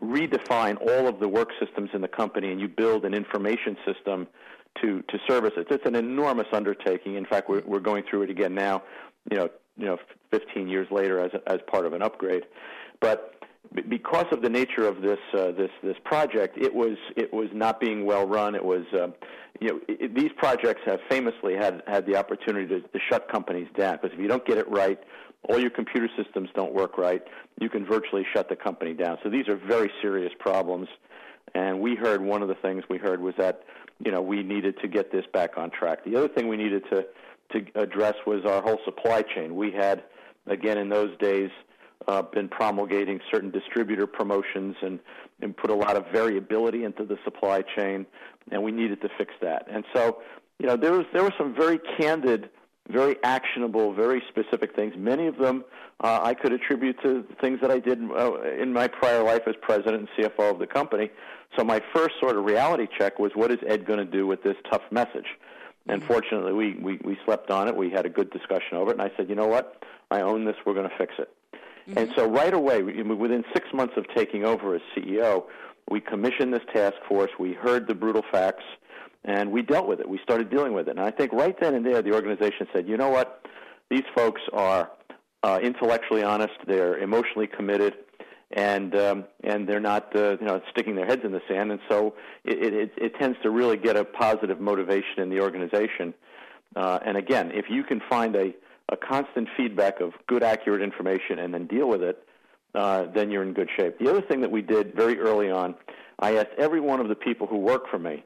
redefine 0.00 0.76
all 0.80 1.08
of 1.08 1.18
the 1.18 1.28
work 1.28 1.48
systems 1.58 1.90
in 1.94 2.00
the 2.00 2.08
company, 2.08 2.52
and 2.52 2.60
you 2.60 2.68
build 2.68 3.04
an 3.04 3.14
information 3.14 3.76
system 3.84 4.28
to 4.82 5.02
to 5.02 5.18
service 5.28 5.52
it. 5.56 5.66
It's 5.70 5.86
an 5.86 5.96
enormous 5.96 6.46
undertaking. 6.52 7.14
In 7.16 7.26
fact, 7.26 7.48
we're 7.48 7.62
we're 7.66 7.80
going 7.80 8.04
through 8.08 8.22
it 8.22 8.30
again 8.30 8.54
now. 8.54 8.82
You 9.30 9.38
know, 9.38 9.48
you 9.76 9.86
know, 9.86 9.98
15 10.30 10.68
years 10.68 10.88
later 10.90 11.20
as 11.20 11.30
as 11.46 11.58
part 11.70 11.86
of 11.86 11.92
an 11.92 12.02
upgrade, 12.02 12.44
but 13.00 13.34
because 13.88 14.26
of 14.32 14.42
the 14.42 14.48
nature 14.48 14.86
of 14.86 15.00
this 15.00 15.18
uh, 15.34 15.52
this 15.52 15.70
this 15.82 15.96
project, 16.04 16.56
it 16.58 16.74
was 16.74 16.96
it 17.16 17.32
was 17.32 17.48
not 17.52 17.80
being 17.80 18.06
well 18.06 18.26
run. 18.26 18.54
It 18.54 18.64
was 18.64 18.84
uh, 18.92 19.08
you 19.60 19.68
know 19.68 19.80
it, 19.88 20.14
these 20.14 20.30
projects 20.36 20.80
have 20.86 21.00
famously 21.08 21.54
had 21.54 21.82
had 21.86 22.06
the 22.06 22.16
opportunity 22.16 22.66
to, 22.66 22.80
to 22.80 22.98
shut 23.10 23.30
companies 23.30 23.68
down 23.76 23.98
because 24.00 24.12
if 24.14 24.20
you 24.20 24.28
don't 24.28 24.44
get 24.46 24.58
it 24.58 24.68
right, 24.68 24.98
all 25.48 25.58
your 25.58 25.70
computer 25.70 26.08
systems 26.16 26.48
don't 26.54 26.74
work 26.74 26.98
right, 26.98 27.22
you 27.60 27.68
can 27.68 27.84
virtually 27.86 28.26
shut 28.34 28.48
the 28.48 28.56
company 28.56 28.94
down. 28.94 29.18
So 29.22 29.30
these 29.30 29.48
are 29.48 29.56
very 29.56 29.90
serious 30.02 30.32
problems. 30.38 30.88
And 31.54 31.80
we 31.80 31.96
heard 31.96 32.22
one 32.22 32.42
of 32.42 32.48
the 32.48 32.54
things 32.54 32.84
we 32.88 32.98
heard 32.98 33.20
was 33.20 33.34
that 33.38 33.62
you 34.04 34.10
know, 34.10 34.20
we 34.20 34.42
needed 34.42 34.76
to 34.82 34.88
get 34.88 35.12
this 35.12 35.24
back 35.32 35.58
on 35.58 35.70
track. 35.70 36.04
The 36.04 36.16
other 36.16 36.28
thing 36.28 36.48
we 36.48 36.56
needed 36.56 36.84
to 36.90 37.06
to 37.52 37.66
address 37.74 38.14
was 38.26 38.44
our 38.44 38.62
whole 38.62 38.78
supply 38.84 39.22
chain. 39.22 39.56
We 39.56 39.72
had, 39.72 40.04
again, 40.46 40.78
in 40.78 40.88
those 40.88 41.16
days, 41.18 41.50
uh, 42.06 42.22
been 42.22 42.48
promulgating 42.48 43.20
certain 43.30 43.50
distributor 43.50 44.06
promotions 44.06 44.76
and, 44.82 45.00
and 45.42 45.56
put 45.56 45.70
a 45.70 45.74
lot 45.74 45.96
of 45.96 46.06
variability 46.12 46.84
into 46.84 47.04
the 47.04 47.18
supply 47.24 47.62
chain, 47.76 48.06
and 48.50 48.62
we 48.62 48.70
needed 48.70 49.00
to 49.02 49.08
fix 49.18 49.34
that. 49.42 49.66
And 49.70 49.84
so, 49.94 50.22
you 50.58 50.66
know, 50.66 50.76
there 50.76 50.92
was 50.92 51.06
there 51.12 51.22
were 51.22 51.34
some 51.36 51.54
very 51.54 51.80
candid, 51.98 52.50
very 52.88 53.16
actionable, 53.22 53.92
very 53.92 54.22
specific 54.28 54.74
things. 54.74 54.94
Many 54.96 55.26
of 55.26 55.36
them 55.36 55.64
uh, 56.02 56.20
I 56.22 56.34
could 56.34 56.52
attribute 56.52 57.00
to 57.02 57.24
things 57.40 57.60
that 57.60 57.70
I 57.70 57.78
did 57.78 57.98
uh, 58.10 58.42
in 58.42 58.72
my 58.72 58.88
prior 58.88 59.22
life 59.22 59.42
as 59.46 59.54
president 59.60 60.08
and 60.08 60.08
CFO 60.16 60.52
of 60.52 60.58
the 60.58 60.66
company. 60.66 61.10
So 61.56 61.64
my 61.64 61.82
first 61.94 62.14
sort 62.20 62.36
of 62.36 62.44
reality 62.44 62.86
check 62.98 63.18
was, 63.18 63.32
what 63.34 63.50
is 63.50 63.58
Ed 63.66 63.84
going 63.84 63.98
to 63.98 64.04
do 64.04 64.26
with 64.26 64.42
this 64.42 64.56
tough 64.70 64.82
message? 64.90 65.26
And 65.86 66.00
mm-hmm. 66.00 66.12
fortunately, 66.12 66.52
we, 66.52 66.74
we, 66.74 67.00
we 67.04 67.18
slept 67.24 67.50
on 67.50 67.68
it. 67.68 67.76
We 67.76 67.90
had 67.90 68.06
a 68.06 68.10
good 68.10 68.30
discussion 68.30 68.76
over 68.76 68.90
it. 68.90 68.98
And 68.98 69.02
I 69.02 69.10
said, 69.16 69.28
you 69.28 69.34
know 69.34 69.46
what? 69.46 69.84
I 70.10 70.20
own 70.20 70.44
this. 70.44 70.56
We're 70.64 70.74
going 70.74 70.88
to 70.88 70.96
fix 70.96 71.14
it. 71.18 71.32
Mm-hmm. 71.88 71.98
And 71.98 72.12
so 72.16 72.28
right 72.28 72.54
away, 72.54 72.82
within 72.82 73.44
six 73.52 73.68
months 73.72 73.94
of 73.96 74.06
taking 74.14 74.44
over 74.44 74.74
as 74.74 74.82
CEO, 74.96 75.44
we 75.90 76.00
commissioned 76.00 76.54
this 76.54 76.62
task 76.72 76.96
force. 77.08 77.30
We 77.38 77.52
heard 77.52 77.88
the 77.88 77.94
brutal 77.94 78.22
facts, 78.30 78.64
and 79.24 79.50
we 79.52 79.62
dealt 79.62 79.86
with 79.86 80.00
it. 80.00 80.08
We 80.08 80.18
started 80.22 80.50
dealing 80.50 80.72
with 80.72 80.88
it. 80.88 80.92
And 80.92 81.00
I 81.00 81.10
think 81.10 81.32
right 81.32 81.56
then 81.60 81.74
and 81.74 81.84
there, 81.84 82.02
the 82.02 82.12
organization 82.12 82.66
said, 82.72 82.88
you 82.88 82.96
know 82.96 83.10
what? 83.10 83.44
These 83.90 84.04
folks 84.14 84.40
are 84.52 84.90
uh, 85.42 85.58
intellectually 85.62 86.22
honest. 86.22 86.54
They're 86.66 86.98
emotionally 86.98 87.46
committed 87.46 87.94
and 88.52 88.96
um, 88.96 89.24
and 89.44 89.68
they're 89.68 89.80
not 89.80 90.14
uh, 90.16 90.36
you 90.40 90.46
know 90.46 90.60
sticking 90.70 90.96
their 90.96 91.06
heads 91.06 91.22
in 91.24 91.32
the 91.32 91.40
sand, 91.48 91.70
and 91.70 91.80
so 91.88 92.14
it, 92.44 92.74
it, 92.74 92.92
it 92.96 93.14
tends 93.16 93.38
to 93.42 93.50
really 93.50 93.76
get 93.76 93.96
a 93.96 94.04
positive 94.04 94.60
motivation 94.60 95.18
in 95.18 95.30
the 95.30 95.40
organization. 95.40 96.12
Uh, 96.74 96.98
and 97.04 97.16
again, 97.16 97.50
if 97.52 97.66
you 97.68 97.82
can 97.82 98.00
find 98.08 98.34
a, 98.36 98.52
a 98.90 98.96
constant 98.96 99.48
feedback 99.56 100.00
of 100.00 100.12
good, 100.26 100.42
accurate 100.42 100.82
information 100.82 101.38
and 101.38 101.52
then 101.52 101.66
deal 101.66 101.88
with 101.88 102.02
it, 102.02 102.24
uh, 102.74 103.06
then 103.14 103.30
you're 103.30 103.42
in 103.42 103.52
good 103.52 103.68
shape. 103.76 103.98
The 103.98 104.08
other 104.08 104.22
thing 104.22 104.40
that 104.40 104.50
we 104.50 104.62
did 104.62 104.94
very 104.94 105.18
early 105.18 105.50
on, 105.50 105.74
I 106.20 106.36
asked 106.36 106.50
every 106.58 106.80
one 106.80 107.00
of 107.00 107.08
the 107.08 107.16
people 107.16 107.48
who 107.48 107.56
work 107.56 107.88
for 107.90 107.98
me 107.98 108.24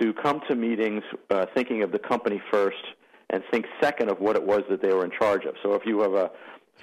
to 0.00 0.12
come 0.14 0.40
to 0.48 0.54
meetings 0.54 1.02
uh, 1.30 1.46
thinking 1.54 1.82
of 1.82 1.92
the 1.92 1.98
company 1.98 2.40
first 2.50 2.82
and 3.30 3.42
think 3.50 3.66
second 3.80 4.10
of 4.10 4.20
what 4.20 4.36
it 4.36 4.42
was 4.42 4.62
that 4.68 4.82
they 4.82 4.92
were 4.92 5.04
in 5.04 5.10
charge 5.10 5.44
of. 5.44 5.54
So 5.62 5.74
if 5.74 5.86
you 5.86 6.00
have 6.00 6.14
a 6.14 6.30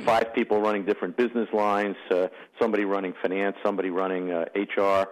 five 0.05 0.33
people 0.33 0.61
running 0.61 0.85
different 0.85 1.17
business 1.17 1.47
lines, 1.53 1.95
uh, 2.11 2.27
somebody 2.59 2.85
running 2.85 3.13
finance, 3.21 3.55
somebody 3.63 3.89
running 3.89 4.31
uh, 4.31 4.45
HR. 4.55 5.07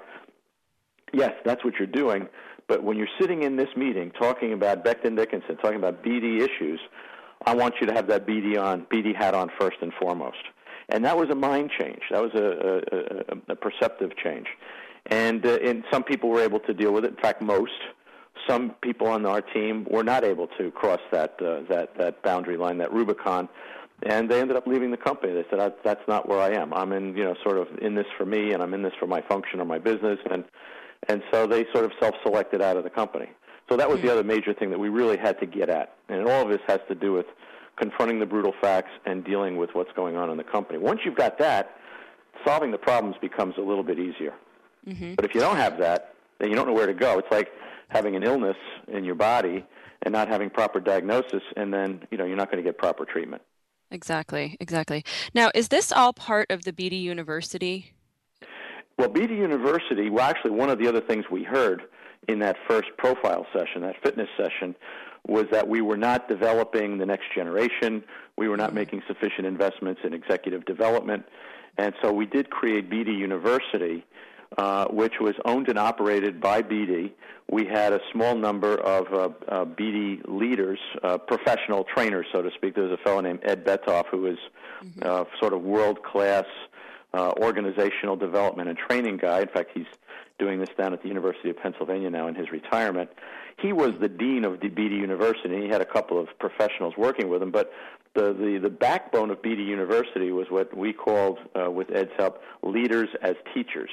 Yes, 1.14 1.34
that's 1.44 1.64
what 1.64 1.76
you're 1.80 1.88
doing. 1.88 2.28
But 2.68 2.84
when 2.84 2.98
you're 2.98 3.08
sitting 3.20 3.44
in 3.44 3.56
this 3.56 3.70
meeting 3.76 4.12
talking 4.12 4.54
about 4.54 4.84
Becton 4.84 5.16
Dickinson, 5.16 5.58
talking 5.58 5.78
about 5.78 6.04
BD 6.04 6.42
issues, 6.42 6.80
I 7.46 7.54
want 7.56 7.76
you 7.80 7.88
to 7.88 7.94
have 7.94 8.08
that 8.08 8.26
BD 8.26 8.60
on, 8.60 8.86
BD 8.86 9.16
hat 9.16 9.34
on 9.34 9.52
first 9.60 9.78
and 9.82 9.94
foremost. 10.00 10.38
And 10.90 11.04
that 11.06 11.18
was 11.18 11.30
a 11.30 11.36
mind 11.36 11.72
change. 11.80 12.02
That 12.12 12.22
was 12.22 12.32
a, 12.34 13.32
a, 13.32 13.54
a 13.54 13.56
perceptive 13.56 14.16
change. 14.18 14.48
And, 15.08 15.46
uh, 15.46 15.60
and 15.64 15.84
some 15.92 16.04
people 16.04 16.30
were 16.30 16.42
able 16.42 16.60
to 16.62 16.74
deal 16.74 16.92
with 16.92 17.06
it. 17.06 17.12
In 17.12 17.18
fact, 17.18 17.42
most. 17.42 17.72
Some 18.48 18.72
people 18.82 19.08
on 19.08 19.26
our 19.26 19.42
team 19.42 19.88
were 19.90 20.04
not 20.04 20.24
able 20.24 20.48
to 20.60 20.70
cross 20.72 21.00
that, 21.12 21.36
uh, 21.42 21.62
that, 21.70 21.98
that 21.98 22.22
boundary 22.22 22.58
line, 22.58 22.78
that 22.80 22.92
Rubicon 22.92 23.50
and 24.04 24.30
they 24.30 24.42
ended 24.42 24.58
up 24.58 24.68
leaving 24.68 24.92
the 24.92 24.98
company. 24.98 25.34
They 25.34 25.46
said, 25.50 25.74
"That's 25.84 26.08
not 26.08 26.28
where 26.28 26.40
I 26.40 26.52
am. 26.52 26.74
I'm 26.74 26.92
in, 26.92 27.16
you 27.16 27.24
know, 27.24 27.36
sort 27.44 27.58
of 27.58 27.68
in 27.82 27.96
this 27.96 28.08
for 28.18 28.26
me, 28.26 28.52
and 28.52 28.62
I'm 28.62 28.74
in 28.74 28.84
this 28.84 28.94
for 29.00 29.08
my 29.08 29.22
function 29.22 29.60
or 29.60 29.66
my 29.66 29.80
business." 29.80 30.20
And 30.30 30.44
and 31.08 31.22
so 31.32 31.48
they 31.48 31.66
sort 31.72 31.86
of 31.86 31.92
self-selected 32.00 32.62
out 32.62 32.78
of 32.78 32.84
the 32.84 32.90
company. 32.90 33.30
So 33.70 33.78
that 33.78 33.90
was 33.90 34.02
the 34.02 34.12
other 34.12 34.24
major 34.24 34.54
thing 34.54 34.70
that 34.72 34.80
we 34.80 34.90
really 34.90 35.18
had 35.18 35.40
to 35.40 35.46
get 35.46 35.70
at, 35.70 35.96
and 36.10 36.28
all 36.28 36.42
of 36.44 36.50
this 36.50 36.62
has 36.68 36.80
to 36.88 36.96
do 36.96 37.14
with 37.14 37.26
confronting 37.78 38.20
the 38.20 38.26
brutal 38.26 38.54
facts 38.62 38.92
and 39.06 39.24
dealing 39.24 39.58
with 39.58 39.70
what's 39.74 39.92
going 39.94 40.16
on 40.16 40.30
in 40.30 40.38
the 40.38 40.44
company. 40.44 40.78
Once 40.78 41.02
you've 41.04 41.16
got 41.16 41.38
that, 41.40 41.76
solving 42.46 42.72
the 42.72 42.78
problems 42.78 43.16
becomes 43.22 43.56
a 43.58 43.62
little 43.62 43.84
bit 43.84 44.00
easier. 44.00 44.34
Mm-hmm. 44.88 45.16
But 45.16 45.26
if 45.26 45.34
you 45.34 45.42
don't 45.42 45.58
have 45.58 45.78
that, 45.80 46.16
then 46.40 46.50
you 46.50 46.56
don't 46.56 46.68
know 46.68 46.74
where 46.74 46.88
to 46.88 46.94
go. 46.94 47.18
It's 47.20 47.32
like 47.32 47.50
having 47.90 48.16
an 48.16 48.24
illness 48.24 48.58
in 48.88 49.04
your 49.04 49.16
body 49.16 49.66
and 50.04 50.12
not 50.12 50.28
having 50.28 50.50
proper 50.50 50.80
diagnosis, 50.80 51.42
and 51.56 51.74
then 51.74 52.02
you 52.12 52.18
know 52.18 52.26
you're 52.26 52.38
not 52.38 52.52
going 52.52 52.64
to 52.64 52.68
get 52.68 52.78
proper 52.78 53.06
treatment. 53.06 53.42
Exactly, 53.92 54.58
exactly. 54.60 55.04
Now, 55.34 55.52
is 55.54 55.70
this 55.70 55.92
all 55.92 56.14
part 56.14 56.52
of 56.52 56.64
the 56.64 56.74
BD 56.74 57.02
University? 57.02 57.94
Well, 58.98 59.10
BD 59.10 59.38
University, 59.38 60.10
well, 60.10 60.26
actually, 60.26 60.52
one 60.52 60.70
of 60.70 60.80
the 60.80 60.88
other 60.88 61.02
things 61.02 61.26
we 61.30 61.44
heard 61.44 61.84
in 62.28 62.40
that 62.40 62.56
first 62.68 62.88
profile 62.98 63.46
session, 63.54 63.82
that 63.82 63.96
fitness 64.02 64.30
session, 64.38 64.76
was 65.28 65.46
that 65.52 65.68
we 65.68 65.82
were 65.82 65.98
not 65.98 66.28
developing 66.28 66.98
the 66.98 67.06
next 67.06 67.34
generation. 67.34 68.04
We 68.38 68.48
were 68.48 68.58
not 68.58 68.70
mm-hmm. 68.70 68.76
making 68.76 69.04
sufficient 69.08 69.48
investments 69.48 70.02
in 70.04 70.14
executive 70.14 70.66
development. 70.66 71.26
And 71.78 71.94
so 72.02 72.12
we 72.12 72.26
did 72.26 72.50
create 72.50 72.90
BD 72.90 73.18
University, 73.18 74.06
uh, 74.58 74.86
which 74.88 75.20
was 75.20 75.36
owned 75.46 75.70
and 75.70 75.78
operated 75.78 76.40
by 76.40 76.62
BD. 76.62 77.12
We 77.50 77.66
had 77.66 77.94
a 77.94 78.00
small 78.12 78.36
number 78.36 78.76
of 78.76 79.14
uh, 79.14 79.30
uh, 79.48 79.66
BD 79.66 80.22
leaders, 80.28 80.80
uh, 81.04 81.18
professional 81.18 81.84
trainers, 81.84 82.26
so 82.32 82.42
to 82.42 82.52
speak. 82.52 82.76
There 82.76 82.84
was 82.84 82.94
a 82.94 83.04
fellow 83.04 83.22
named 83.22 83.40
Ed 83.44 83.66
Betof 83.66 84.08
who 84.08 84.28
is 84.28 84.38
mm-hmm. 84.84 85.00
Uh, 85.02 85.26
sort 85.40 85.54
of 85.54 85.62
world 85.62 86.04
class 86.04 86.46
uh, 87.14 87.32
organizational 87.38 88.16
development 88.16 88.70
and 88.70 88.78
training 88.78 89.18
guy. 89.18 89.42
In 89.42 89.48
fact, 89.48 89.72
he's 89.74 89.86
doing 90.38 90.60
this 90.60 90.70
down 90.78 90.94
at 90.94 91.02
the 91.02 91.08
University 91.08 91.50
of 91.50 91.58
Pennsylvania 91.58 92.10
now 92.10 92.28
in 92.28 92.36
his 92.36 92.52
retirement. 92.52 93.10
He 93.58 93.72
was 93.72 93.92
the 94.00 94.10
dean 94.10 94.44
of 94.44 94.60
the 94.60 94.70
BD 94.70 95.00
University. 95.00 95.62
He 95.62 95.70
had 95.70 95.82
a 95.82 95.86
couple 95.86 96.20
of 96.20 96.28
professionals 96.40 96.96
working 96.98 97.30
with 97.30 97.42
him, 97.42 97.52
but 97.52 97.72
the, 98.16 98.34
the, 98.34 98.60
the 98.62 98.70
backbone 98.70 99.32
of 99.32 99.42
BD 99.42 99.66
University 99.66 100.32
was 100.32 100.48
what 100.50 100.76
we 100.76 100.92
called, 100.92 101.40
uh, 101.56 101.72
with 101.72 101.90
Ed's 101.92 102.12
help, 102.18 102.42
leaders 102.64 103.10
as 103.22 103.36
teachers 103.54 103.92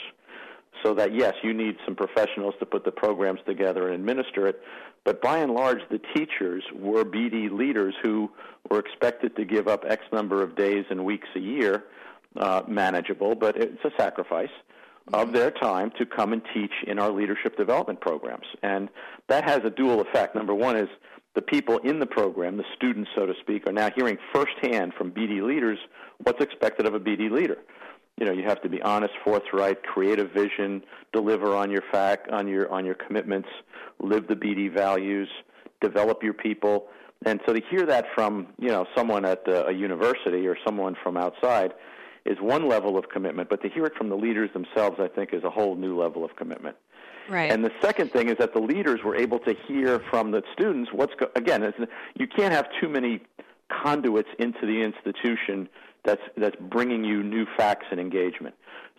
so 0.82 0.94
that 0.94 1.14
yes, 1.14 1.34
you 1.42 1.54
need 1.54 1.76
some 1.84 1.94
professionals 1.94 2.54
to 2.58 2.66
put 2.66 2.84
the 2.84 2.92
programs 2.92 3.40
together 3.46 3.88
and 3.88 3.94
administer 3.94 4.46
it. 4.46 4.60
But 5.04 5.20
by 5.20 5.38
and 5.38 5.52
large, 5.52 5.80
the 5.90 6.00
teachers 6.14 6.62
were 6.74 7.04
BD 7.04 7.50
leaders 7.50 7.94
who 8.02 8.30
were 8.70 8.78
expected 8.78 9.36
to 9.36 9.44
give 9.44 9.68
up 9.68 9.84
X 9.86 10.04
number 10.12 10.42
of 10.42 10.56
days 10.56 10.84
and 10.90 11.04
weeks 11.04 11.28
a 11.34 11.40
year, 11.40 11.84
uh, 12.36 12.62
manageable, 12.68 13.34
but 13.34 13.56
it's 13.56 13.84
a 13.84 13.90
sacrifice 13.98 14.50
of 15.12 15.32
their 15.32 15.50
time 15.50 15.90
to 15.98 16.06
come 16.06 16.32
and 16.32 16.42
teach 16.54 16.72
in 16.86 16.98
our 16.98 17.10
leadership 17.10 17.56
development 17.56 18.00
programs. 18.00 18.46
And 18.62 18.88
that 19.28 19.44
has 19.48 19.60
a 19.64 19.70
dual 19.70 20.00
effect. 20.00 20.36
Number 20.36 20.54
one 20.54 20.76
is 20.76 20.88
the 21.34 21.42
people 21.42 21.78
in 21.78 21.98
the 21.98 22.06
program, 22.06 22.56
the 22.56 22.64
students, 22.76 23.10
so 23.16 23.26
to 23.26 23.34
speak, 23.40 23.66
are 23.66 23.72
now 23.72 23.90
hearing 23.96 24.18
firsthand 24.32 24.92
from 24.94 25.10
BD 25.10 25.42
leaders 25.42 25.78
what's 26.22 26.40
expected 26.40 26.86
of 26.86 26.94
a 26.94 27.00
BD 27.00 27.30
leader 27.30 27.58
you 28.18 28.26
know 28.26 28.32
you 28.32 28.44
have 28.44 28.60
to 28.62 28.68
be 28.68 28.80
honest, 28.82 29.14
forthright, 29.24 29.82
creative 29.82 30.30
vision, 30.32 30.82
deliver 31.12 31.54
on 31.54 31.70
your 31.70 31.82
fact 31.90 32.30
on 32.30 32.46
your 32.46 32.70
on 32.70 32.84
your 32.84 32.94
commitments, 32.94 33.48
live 34.00 34.26
the 34.28 34.36
BD 34.36 34.72
values, 34.72 35.28
develop 35.80 36.22
your 36.22 36.34
people, 36.34 36.88
and 37.24 37.40
so 37.46 37.52
to 37.52 37.60
hear 37.70 37.86
that 37.86 38.06
from 38.14 38.48
you 38.58 38.68
know 38.68 38.86
someone 38.94 39.24
at 39.24 39.46
a, 39.48 39.68
a 39.68 39.72
university 39.72 40.46
or 40.46 40.56
someone 40.64 40.96
from 41.02 41.16
outside 41.16 41.72
is 42.24 42.38
one 42.40 42.68
level 42.68 42.96
of 42.96 43.08
commitment, 43.08 43.48
but 43.48 43.62
to 43.62 43.68
hear 43.68 43.84
it 43.84 43.94
from 43.96 44.08
the 44.08 44.16
leaders 44.16 44.48
themselves, 44.52 44.96
I 45.00 45.08
think, 45.08 45.30
is 45.32 45.42
a 45.42 45.50
whole 45.50 45.74
new 45.74 46.00
level 46.00 46.24
of 46.24 46.36
commitment. 46.36 46.76
Right. 47.28 47.50
And 47.50 47.64
the 47.64 47.72
second 47.80 48.12
thing 48.12 48.28
is 48.28 48.36
that 48.38 48.52
the 48.52 48.60
leaders 48.60 49.00
were 49.04 49.16
able 49.16 49.38
to 49.40 49.54
hear 49.66 50.00
from 50.10 50.30
the 50.30 50.42
students 50.52 50.90
what's 50.92 51.14
go- 51.14 51.30
again. 51.36 51.72
you 52.14 52.26
can't 52.26 52.52
have 52.52 52.66
too 52.80 52.88
many 52.88 53.20
conduits 53.68 54.28
into 54.38 54.66
the 54.66 54.82
institution 54.82 55.68
that's 56.04 56.22
that's 56.36 56.56
bringing 56.60 57.04
you 57.04 57.22
new 57.22 57.46
facts 57.56 57.86
and 57.90 58.00
engagement. 58.00 58.54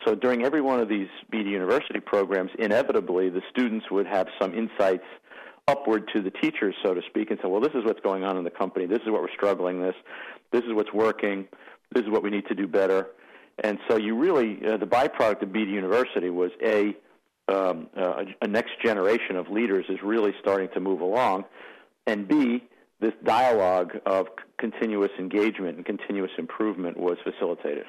So 0.06 0.16
during 0.16 0.44
every 0.44 0.62
one 0.62 0.80
of 0.80 0.90
these 0.90 1.08
BD 1.32 1.52
University 1.52 2.00
programs, 2.00 2.52
inevitably 2.60 3.30
the 3.30 3.42
students 3.50 3.86
would 3.92 4.08
have 4.08 4.28
some 4.40 4.54
insights 4.54 5.06
upward 5.68 6.10
to 6.14 6.22
the 6.22 6.32
teachers, 6.32 6.76
so 6.84 6.94
to 6.94 7.02
speak, 7.08 7.32
and 7.32 7.40
say, 7.42 7.48
well, 7.48 7.62
this 7.62 7.72
is 7.74 7.86
what's 7.86 8.02
going 8.02 8.24
on 8.24 8.38
in 8.38 8.44
the 8.44 8.50
company. 8.50 8.86
This 8.86 9.00
is 9.00 9.10
what 9.10 9.22
we're 9.22 9.34
struggling 9.34 9.82
this. 9.82 9.96
This 10.52 10.64
is 10.64 10.74
what's 10.74 10.92
working. 10.94 11.48
This 11.94 12.04
is 12.04 12.10
what 12.10 12.24
we 12.24 12.30
need 12.30 12.48
to 12.48 12.56
do 12.56 12.68
better. 12.68 13.08
And 13.64 13.80
so 13.88 13.98
you 13.98 14.18
really, 14.18 14.60
uh, 14.66 14.78
the 14.78 14.86
byproduct 14.86 15.42
of 15.44 15.50
BD 15.50 15.72
University 15.72 16.30
was 16.30 16.52
a, 16.62 16.96
um, 17.48 17.88
uh, 17.96 18.26
a 18.42 18.48
next 18.48 18.72
generation 18.84 19.36
of 19.36 19.50
leaders 19.50 19.86
is 19.90 20.00
really 20.04 20.34
starting 20.42 20.70
to 20.74 20.80
move 20.80 21.02
along, 21.02 21.46
and 22.08 22.28
B, 22.28 22.64
this 23.04 23.14
dialogue 23.24 23.92
of 24.06 24.28
continuous 24.58 25.12
engagement 25.20 25.76
and 25.76 25.86
continuous 25.86 26.32
improvement 26.38 26.98
was 26.98 27.18
facilitated. 27.24 27.86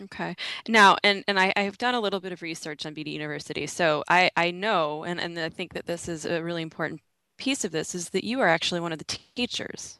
Okay. 0.00 0.36
Now, 0.68 0.96
and, 1.02 1.24
and 1.26 1.38
I, 1.38 1.52
I've 1.56 1.78
done 1.78 1.94
a 1.94 2.00
little 2.00 2.20
bit 2.20 2.32
of 2.32 2.42
research 2.42 2.84
on 2.84 2.94
BD 2.94 3.12
University, 3.12 3.66
so 3.66 4.04
I, 4.08 4.30
I 4.36 4.50
know, 4.50 5.04
and, 5.04 5.18
and 5.20 5.38
I 5.38 5.48
think 5.48 5.72
that 5.72 5.86
this 5.86 6.08
is 6.08 6.26
a 6.26 6.42
really 6.42 6.62
important 6.62 7.00
piece 7.38 7.64
of 7.64 7.72
this, 7.72 7.94
is 7.94 8.10
that 8.10 8.24
you 8.24 8.40
are 8.40 8.48
actually 8.48 8.80
one 8.80 8.92
of 8.92 8.98
the 8.98 9.04
teachers. 9.34 9.98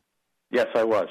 Yes, 0.51 0.67
I 0.75 0.85
was. 0.85 1.09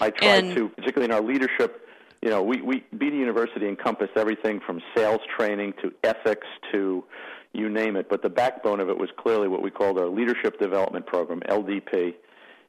I 0.00 0.10
tried 0.10 0.44
and, 0.44 0.56
to, 0.56 0.68
particularly 0.70 1.06
in 1.06 1.12
our 1.12 1.22
leadership, 1.22 1.86
you 2.20 2.30
know, 2.30 2.42
we, 2.42 2.60
we 2.60 2.84
BD 2.96 3.18
University 3.18 3.68
encompassed 3.68 4.16
everything 4.16 4.60
from 4.66 4.82
sales 4.94 5.20
training 5.36 5.72
to 5.82 5.92
ethics 6.02 6.48
to 6.72 7.04
you 7.52 7.70
name 7.70 7.96
it, 7.96 8.10
but 8.10 8.22
the 8.22 8.28
backbone 8.28 8.80
of 8.80 8.90
it 8.90 8.98
was 8.98 9.08
clearly 9.16 9.48
what 9.48 9.62
we 9.62 9.70
called 9.70 9.98
our 9.98 10.08
leadership 10.08 10.58
development 10.58 11.06
program, 11.06 11.40
LDP 11.48 12.14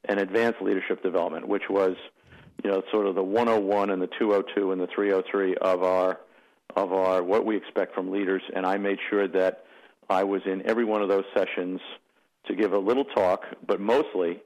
and 0.06 0.20
advanced 0.20 0.62
leadership 0.62 1.04
development, 1.04 1.48
which 1.48 1.64
was, 1.70 1.96
you 2.64 2.70
know, 2.70 2.82
sort 2.92 3.06
of 3.06 3.16
the 3.16 3.24
101 3.24 3.90
and 3.90 4.02
the 4.02 4.10
202 4.20 4.72
and 4.72 4.82
the 4.82 4.88
303 4.94 5.56
of 5.56 5.84
our 5.84 6.20
of 6.76 6.94
our 6.94 7.24
what 7.24 7.46
we 7.46 7.58
expect 7.58 7.96
from 7.96 8.12
leaders. 8.12 8.44
And 8.56 8.66
I 8.66 8.78
made 8.78 9.00
sure 9.10 9.28
that 9.28 9.66
I 10.10 10.24
was 10.24 10.42
in 10.46 10.68
every 10.68 10.86
one 10.86 11.02
of 11.02 11.10
those 11.10 11.26
sessions 11.36 11.80
to 12.48 12.56
give 12.56 12.74
a 12.74 12.78
little 12.78 13.06
talk, 13.06 13.44
but 13.66 13.80
mostly 13.80 14.42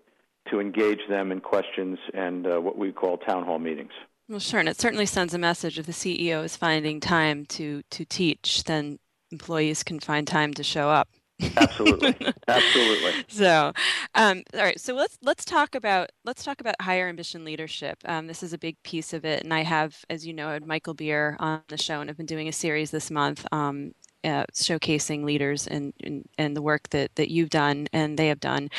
to 0.49 0.59
engage 0.59 0.99
them 1.09 1.31
in 1.31 1.39
questions 1.39 1.97
and 2.13 2.47
uh, 2.47 2.59
what 2.59 2.77
we 2.77 2.91
call 2.91 3.17
town 3.17 3.45
hall 3.45 3.59
meetings. 3.59 3.91
Well, 4.29 4.39
sure, 4.39 4.59
and 4.59 4.69
it 4.69 4.79
certainly 4.79 5.05
sends 5.05 5.33
a 5.33 5.37
message 5.37 5.77
if 5.77 5.85
the 5.85 5.91
CEO 5.91 6.43
is 6.43 6.55
finding 6.55 6.99
time 6.99 7.45
to 7.47 7.83
to 7.91 8.05
teach, 8.05 8.63
then 8.63 8.99
employees 9.31 9.83
can 9.83 9.99
find 9.99 10.27
time 10.27 10.53
to 10.53 10.63
show 10.63 10.89
up. 10.89 11.09
Absolutely, 11.57 12.15
absolutely. 12.47 13.13
So, 13.27 13.71
um, 14.15 14.43
all 14.53 14.61
right. 14.61 14.79
So 14.79 14.93
let's 14.95 15.17
let's 15.21 15.45
talk 15.45 15.75
about 15.75 16.09
let's 16.25 16.43
talk 16.43 16.61
about 16.61 16.75
higher 16.81 17.07
ambition 17.07 17.43
leadership. 17.45 17.97
Um, 18.05 18.27
this 18.27 18.43
is 18.43 18.53
a 18.53 18.57
big 18.57 18.81
piece 18.83 19.13
of 19.13 19.23
it, 19.25 19.43
and 19.43 19.53
I 19.53 19.61
have, 19.63 20.03
as 20.09 20.25
you 20.25 20.33
know, 20.33 20.49
had 20.49 20.65
Michael 20.65 20.93
Beer 20.93 21.35
on 21.39 21.61
the 21.67 21.77
show, 21.77 22.01
and 22.01 22.09
I've 22.09 22.17
been 22.17 22.25
doing 22.25 22.47
a 22.47 22.51
series 22.53 22.91
this 22.91 23.11
month. 23.11 23.45
Um, 23.51 23.91
uh, 24.23 24.45
showcasing 24.53 25.23
leaders 25.25 25.67
and, 25.67 25.93
and 26.03 26.25
and 26.37 26.55
the 26.55 26.61
work 26.61 26.89
that 26.89 27.13
that 27.15 27.29
you've 27.29 27.49
done 27.49 27.87
and 27.93 28.17
they 28.17 28.27
have 28.29 28.39
done. 28.39 28.69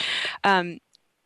Um, 0.45 0.79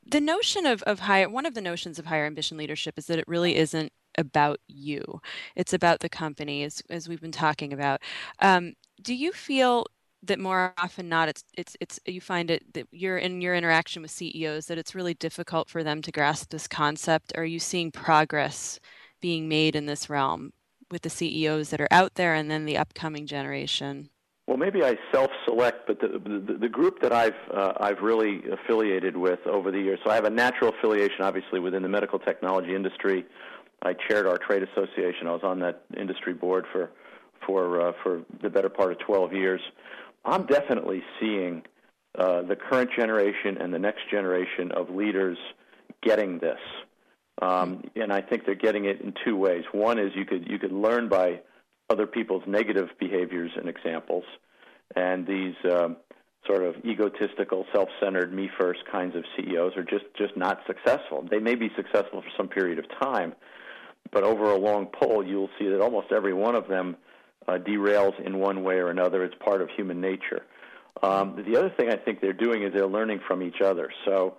the 0.07 0.21
notion 0.21 0.67
of 0.67 0.83
of 0.85 1.01
higher 1.01 1.29
one 1.29 1.47
of 1.47 1.55
the 1.55 1.61
notions 1.61 1.99
of 1.99 2.07
higher 2.07 2.27
ambition 2.27 2.57
leadership 2.59 2.99
is 2.99 3.07
that 3.07 3.19
it 3.19 3.29
really 3.29 3.57
isn't 3.57 3.93
about 4.19 4.61
you; 4.69 5.21
it's 5.57 5.73
about 5.73 6.01
the 6.01 6.09
company, 6.09 6.65
as 6.65 6.83
as 6.91 7.09
we've 7.09 7.21
been 7.21 7.33
talking 7.33 7.73
about. 7.73 8.01
Um, 8.41 8.75
do 9.03 9.15
you 9.15 9.33
feel 9.33 9.87
that 10.23 10.39
more 10.39 10.75
often 10.79 11.09
not 11.09 11.29
it's 11.29 11.45
it's 11.57 11.77
it's 11.81 12.01
you 12.07 12.21
find 12.21 12.51
it 12.51 12.75
that 12.75 12.87
you're 12.91 13.19
in 13.19 13.41
your 13.41 13.55
interaction 13.55 14.03
with 14.03 14.11
CEOs 14.11 14.67
that 14.67 14.79
it's 14.79 14.95
really 14.95 15.15
difficult 15.15 15.69
for 15.69 15.85
them 15.85 16.03
to 16.03 16.11
grasp 16.11 16.51
this 16.51 16.67
concept 16.67 17.33
are 17.37 17.45
you 17.45 17.59
seeing 17.59 17.91
progress 17.91 18.81
being 19.21 19.49
made 19.49 19.77
in 19.77 19.87
this 19.87 20.11
realm 20.11 20.53
with 20.91 21.03
the 21.03 21.11
CEOs 21.11 21.71
that 21.71 21.81
are 21.81 21.89
out 21.91 22.15
there 22.15 22.35
and 22.35 22.51
then 22.51 22.65
the 22.65 22.77
upcoming 22.77 23.27
generation 23.27 24.11
well, 24.47 24.57
maybe 24.57 24.83
I 24.83 24.97
self-select, 25.13 25.87
but 25.87 26.01
the, 26.01 26.09
the, 26.09 26.55
the 26.55 26.69
group 26.71 27.03
that 27.03 27.13
I've 27.13 27.37
uh, 27.55 27.75
I've 27.81 28.01
really 28.01 28.41
affiliated 28.51 29.15
with 29.15 29.41
over 29.47 29.71
the 29.71 29.79
years. 29.79 29.99
So 30.03 30.11
I 30.11 30.15
have 30.15 30.25
a 30.25 30.31
natural 30.31 30.73
affiliation, 30.73 31.21
obviously, 31.21 31.61
within 31.61 31.83
the 31.83 31.89
medical 31.91 32.19
technology 32.19 32.75
industry, 32.75 33.27
I 33.83 33.93
chaired 33.93 34.27
our 34.27 34.39
trade 34.39 34.63
association. 34.63 35.27
I 35.27 35.33
was 35.33 35.43
on 35.45 35.61
that 35.61 35.83
industry 35.97 36.33
board 36.33 36.65
for 36.73 36.91
for 37.47 37.89
uh, 37.89 37.93
for 38.03 38.23
the 38.43 38.51
better 38.51 38.69
part 38.69 38.93
of 38.93 38.99
12 39.01 39.33
years. 39.33 39.61
I'm 40.29 40.47
definitely 40.47 41.03
seeing 41.21 41.63
uh, 42.19 42.43
the 42.43 42.57
current 42.57 42.91
generation 42.97 43.59
and 43.59 43.73
the 43.73 43.79
next 43.79 44.11
generation 44.11 44.73
of 44.73 44.91
leaders 44.91 45.39
getting 46.03 46.39
this, 46.39 46.59
um, 47.41 47.85
and 47.97 48.13
I 48.13 48.21
think 48.21 48.45
they're 48.45 48.55
getting 48.55 48.85
it 48.85 49.01
in 49.01 49.15
two 49.25 49.37
ways. 49.37 49.65
One 49.73 49.99
is 49.99 50.13
you 50.15 50.25
could 50.25 50.49
you 50.49 50.59
could 50.59 50.73
learn 50.73 51.09
by 51.09 51.41
other 51.91 52.07
people's 52.07 52.43
negative 52.47 52.89
behaviors 52.99 53.51
and 53.57 53.69
examples, 53.69 54.25
and 54.95 55.27
these 55.27 55.55
um, 55.71 55.97
sort 56.47 56.63
of 56.63 56.77
egotistical, 56.85 57.67
self-centered, 57.73 58.33
me 58.33 58.51
first 58.59 58.81
kinds 58.91 59.15
of 59.17 59.25
CEOs 59.37 59.77
are 59.77 59.85
just 59.85 60.05
just 60.17 60.37
not 60.37 60.61
successful. 60.67 61.27
They 61.31 61.39
may 61.39 61.55
be 61.55 61.71
successful 61.77 62.23
for 62.23 62.31
some 62.37 62.49
period 62.49 62.79
of 62.79 62.87
time, 63.01 63.35
but 64.13 64.25
over 64.25 64.51
a 64.51 64.59
long 64.59 64.87
pull, 64.87 65.25
you'll 65.25 65.51
see 65.59 65.69
that 65.69 65.81
almost 65.81 66.13
every 66.13 66.35
one 66.35 66.55
of 66.55 66.69
them 66.69 66.97
uh, 67.49 67.59
derails 67.59 68.19
in 68.25 68.39
one 68.39 68.63
way 68.63 68.77
or 68.77 68.91
another. 68.91 69.25
It's 69.25 69.35
part 69.45 69.63
of 69.63 69.69
human 69.71 70.01
nature. 70.01 70.45
Um, 71.03 71.43
the 71.47 71.57
other 71.57 71.71
thing 71.71 71.91
I 71.91 71.97
think 71.97 72.21
they're 72.21 72.33
doing 72.33 72.63
is 72.63 72.73
they're 72.73 72.87
learning 72.87 73.21
from 73.27 73.43
each 73.43 73.61
other. 73.61 73.91
So, 74.05 74.37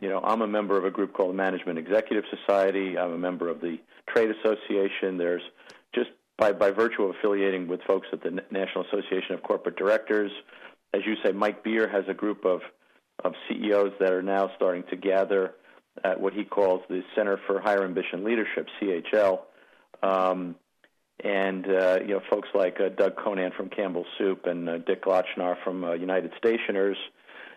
you 0.00 0.08
know, 0.08 0.20
I'm 0.22 0.42
a 0.42 0.46
member 0.46 0.76
of 0.76 0.84
a 0.84 0.90
group 0.90 1.12
called 1.12 1.30
the 1.30 1.34
Management 1.34 1.78
Executive 1.78 2.24
Society. 2.30 2.96
I'm 2.98 3.12
a 3.12 3.18
member 3.18 3.48
of 3.48 3.60
the 3.60 3.78
Trade 4.08 4.30
Association. 4.30 5.18
There's 5.18 5.42
just 5.94 6.10
by, 6.38 6.52
by 6.52 6.70
virtue 6.70 7.04
of 7.04 7.16
affiliating 7.16 7.66
with 7.66 7.80
folks 7.86 8.08
at 8.12 8.22
the 8.22 8.42
National 8.50 8.84
Association 8.84 9.34
of 9.34 9.42
Corporate 9.42 9.76
Directors, 9.76 10.32
as 10.94 11.02
you 11.06 11.14
say, 11.24 11.32
Mike 11.32 11.64
Beer 11.64 11.88
has 11.88 12.04
a 12.08 12.14
group 12.14 12.44
of, 12.44 12.60
of 13.24 13.32
CEOs 13.48 13.92
that 14.00 14.12
are 14.12 14.22
now 14.22 14.50
starting 14.56 14.84
to 14.90 14.96
gather 14.96 15.54
at 16.04 16.20
what 16.20 16.32
he 16.32 16.44
calls 16.44 16.82
the 16.88 17.02
Center 17.14 17.38
for 17.46 17.60
Higher 17.60 17.84
Ambition 17.84 18.24
Leadership, 18.24 18.68
CHL. 18.80 19.40
Um, 20.02 20.56
and 21.22 21.66
uh, 21.66 21.98
you 22.00 22.08
know 22.08 22.20
folks 22.30 22.48
like 22.54 22.80
uh, 22.80 22.88
Doug 22.88 23.16
Conant 23.16 23.54
from 23.54 23.68
Campbell 23.68 24.04
Soup 24.18 24.44
and 24.46 24.68
uh, 24.68 24.78
Dick 24.78 25.04
Gochnauer 25.04 25.56
from 25.62 25.84
uh, 25.84 25.92
United 25.92 26.32
Stationers, 26.36 26.96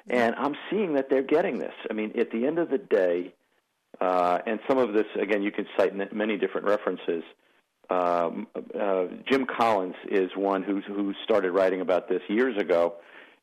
and 0.10 0.36
I'm 0.36 0.56
seeing 0.70 0.94
that 0.94 1.10
they're 1.10 1.24
getting 1.24 1.60
this. 1.60 1.74
I 1.90 1.94
mean, 1.94 2.14
at 2.20 2.32
the 2.32 2.46
end 2.46 2.60
of 2.60 2.70
the 2.70 2.78
day, 2.78 3.34
uh, 4.00 4.40
and 4.46 4.60
some 4.68 4.78
of 4.78 4.94
this 4.94 5.06
again 5.20 5.42
you 5.42 5.52
can 5.52 5.66
cite 5.78 6.14
many 6.14 6.38
different 6.38 6.68
references. 6.68 7.24
Um, 7.90 8.48
uh, 8.80 9.06
Jim 9.30 9.46
Collins 9.46 9.96
is 10.10 10.32
one 10.36 10.64
who 10.64 10.82
who 10.82 11.14
started 11.24 11.52
writing 11.52 11.82
about 11.82 12.08
this 12.08 12.22
years 12.30 12.58
ago, 12.58 12.96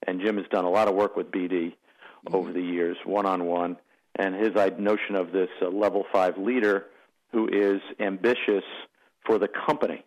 and 0.06 0.20
Jim 0.20 0.36
has 0.36 0.46
done 0.50 0.64
a 0.64 0.70
lot 0.70 0.88
of 0.88 0.94
work 0.94 1.16
with 1.16 1.30
BD 1.30 1.50
mm-hmm. 1.50 2.34
over 2.34 2.52
the 2.52 2.62
years, 2.62 2.96
one 3.04 3.26
on 3.26 3.46
one. 3.46 3.76
And 4.16 4.34
his 4.34 4.50
notion 4.78 5.16
of 5.16 5.32
this 5.32 5.48
uh, 5.62 5.68
level 5.68 6.04
five 6.12 6.36
leader 6.36 6.86
who 7.32 7.48
is 7.48 7.80
ambitious 7.98 8.64
for 9.24 9.38
the 9.38 9.48
company 9.48 10.04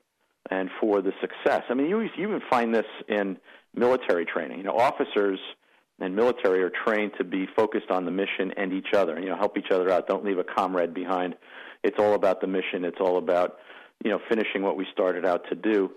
and 0.52 0.70
for 0.80 1.02
the 1.02 1.12
success. 1.22 1.64
I 1.70 1.74
mean, 1.74 1.88
you, 1.88 2.02
you 2.02 2.10
even 2.18 2.42
find 2.50 2.74
this 2.74 2.86
in 3.08 3.38
military 3.74 4.25
training. 4.25 4.58
You 4.60 4.64
know, 4.64 4.78
officers 4.78 5.40
and 6.00 6.16
military 6.16 6.62
are 6.62 6.72
trained 6.86 7.14
to 7.18 7.24
be 7.24 7.48
focused 7.56 7.90
on 7.90 8.06
the 8.06 8.12
mission 8.12 8.52
and 8.58 8.74
each 8.74 8.94
other. 8.94 9.20
You 9.20 9.30
know, 9.30 9.38
help 9.38 9.58
each 9.58 9.72
other 9.72 9.90
out. 9.90 10.08
Don't 10.08 10.25
leave 10.25 10.38
a 10.38 10.44
comrade 10.44 10.94
behind. 10.94 11.36
It's 11.84 11.98
all 12.00 12.14
about 12.14 12.42
the 12.42 12.48
mission. 12.48 12.84
It's 12.84 13.00
all 13.00 13.18
about 13.18 13.58
you 14.04 14.12
know 14.12 14.20
finishing 14.30 14.62
what 14.62 14.78
we 14.78 14.86
started 14.92 15.25
out 15.25 15.48
to 15.50 15.56
do. 15.56 15.92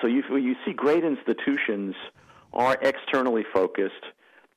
So 0.00 0.06
you 0.06 0.22
you 0.36 0.54
see 0.64 0.72
great 0.72 1.04
institutions 1.04 1.94
are 2.52 2.76
externally 2.82 3.44
focused, 3.52 4.04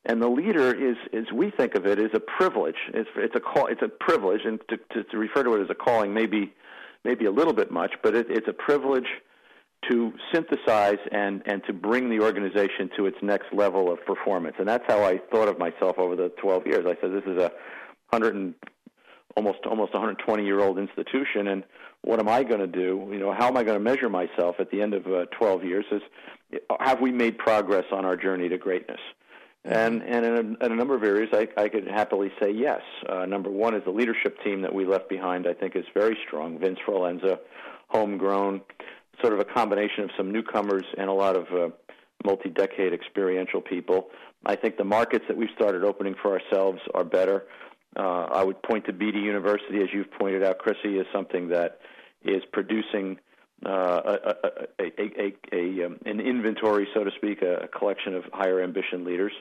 and 0.06 0.22
the 0.22 0.28
leader 0.28 0.74
is, 0.74 0.98
as 1.14 1.32
we 1.34 1.52
think 1.52 1.76
of 1.76 1.86
it, 1.86 2.00
is 2.00 2.12
a 2.14 2.20
privilege. 2.20 2.76
It's, 2.94 3.10
it's 3.16 3.36
a 3.36 3.40
call. 3.40 3.68
It's 3.68 3.82
a 3.82 3.88
privilege, 3.88 4.42
and 4.46 4.60
to, 4.70 4.78
to, 4.94 5.04
to 5.04 5.18
refer 5.18 5.44
to 5.44 5.56
it 5.56 5.62
as 5.62 5.70
a 5.70 5.76
calling, 5.76 6.14
maybe 6.14 6.54
maybe 7.04 7.26
a 7.26 7.32
little 7.32 7.54
bit 7.54 7.72
much, 7.72 7.94
but 8.04 8.16
it, 8.16 8.28
it's 8.30 8.48
a 8.48 8.54
privilege 8.54 9.08
to 9.90 10.12
synthesize 10.34 10.98
and, 11.12 11.42
and 11.46 11.64
to 11.66 11.74
bring 11.74 12.10
the 12.10 12.20
organization 12.20 12.90
to 12.98 13.06
its 13.06 13.18
next 13.22 13.54
level 13.54 13.92
of 13.92 14.04
performance. 14.06 14.56
And 14.60 14.68
that's 14.68 14.84
how 14.88 15.04
I 15.04 15.20
thought 15.32 15.48
of 15.48 15.60
myself 15.60 15.98
over 15.98 16.16
the 16.16 16.30
12 16.42 16.68
years. 16.68 16.86
I 16.86 17.00
said, 17.00 17.12
this 17.14 17.24
is 17.26 17.38
a 17.38 17.52
100 18.10 18.36
and 18.36 18.56
almost 19.38 19.60
almost 19.66 19.94
120 19.94 20.44
year 20.44 20.60
old 20.60 20.80
institution, 20.80 21.48
and 21.48 21.64
what 22.02 22.20
am 22.20 22.28
I 22.28 22.44
going 22.44 22.60
to 22.60 22.68
do? 22.68 23.08
You 23.12 23.20
know, 23.20 23.34
how 23.34 23.48
am 23.48 23.56
I 23.56 23.64
going 23.64 23.78
to 23.78 23.84
measure 23.84 24.10
myself 24.10 24.56
at 24.60 24.72
the 24.72 24.82
end 24.82 24.94
of 24.94 25.06
uh, 25.06 25.26
12 25.38 25.64
years? 25.64 25.86
Is 25.92 26.02
have 26.80 27.02
we 27.02 27.12
made 27.12 27.38
progress 27.38 27.86
on 27.92 28.04
our 28.04 28.18
journey 28.18 28.50
to 28.50 28.58
greatness? 28.58 29.00
And 29.64 30.02
and 30.02 30.26
in 30.26 30.34
a, 30.34 30.66
in 30.66 30.72
a 30.72 30.76
number 30.76 30.96
of 30.96 31.04
areas, 31.04 31.30
I, 31.34 31.48
I 31.56 31.70
could 31.70 31.88
happily 31.88 32.32
say 32.42 32.52
yes. 32.52 32.82
Uh, 33.08 33.26
number 33.26 33.50
one 33.50 33.76
is 33.76 33.84
the 33.84 33.92
leadership 33.92 34.38
team 34.44 34.62
that 34.62 34.74
we 34.74 34.86
left 34.86 35.08
behind. 35.10 35.46
I 35.48 35.54
think 35.54 35.76
is 35.76 35.86
very 35.94 36.18
strong. 36.26 36.58
Vince 36.58 36.80
Forlenza, 36.88 37.38
homegrown, 37.90 38.62
sort 39.22 39.34
of 39.34 39.40
a 39.40 39.46
combination 39.46 40.04
of 40.04 40.10
some 40.18 40.32
newcomers 40.32 40.86
and 40.98 41.10
a 41.10 41.14
lot 41.14 41.36
of 41.36 41.48
uh, 41.52 41.70
multi-decade 42.24 42.94
experiential 42.94 43.62
people. 43.62 44.10
I 44.46 44.56
think 44.56 44.78
the 44.78 44.84
markets 44.84 45.26
that 45.28 45.38
we've 45.38 45.50
started 45.56 45.84
opening 45.84 46.16
for 46.22 46.40
ourselves 46.40 46.80
are 46.94 47.04
better. 47.04 47.46
Uh, 47.96 48.28
I 48.32 48.44
would 48.44 48.62
point 48.62 48.86
to 48.86 48.94
BD 48.94 49.24
University, 49.24 49.82
as 49.82 49.90
you've 49.94 50.12
pointed 50.12 50.44
out, 50.44 50.60
Chrissy, 50.60 50.98
is 50.98 51.08
something 51.12 51.50
that 51.50 51.80
is 52.24 52.44
producing 52.52 53.18
uh, 53.66 53.70
a, 54.06 54.36
a, 54.80 55.34
a 55.52 55.86
um, 55.86 55.98
an 56.06 56.20
inventory, 56.20 56.88
so 56.94 57.04
to 57.04 57.12
speak, 57.16 57.42
a, 57.42 57.68
collection 57.68 58.14
of 58.14 58.24
higher 58.32 58.62
ambition 58.62 59.04
leaders 59.04 59.32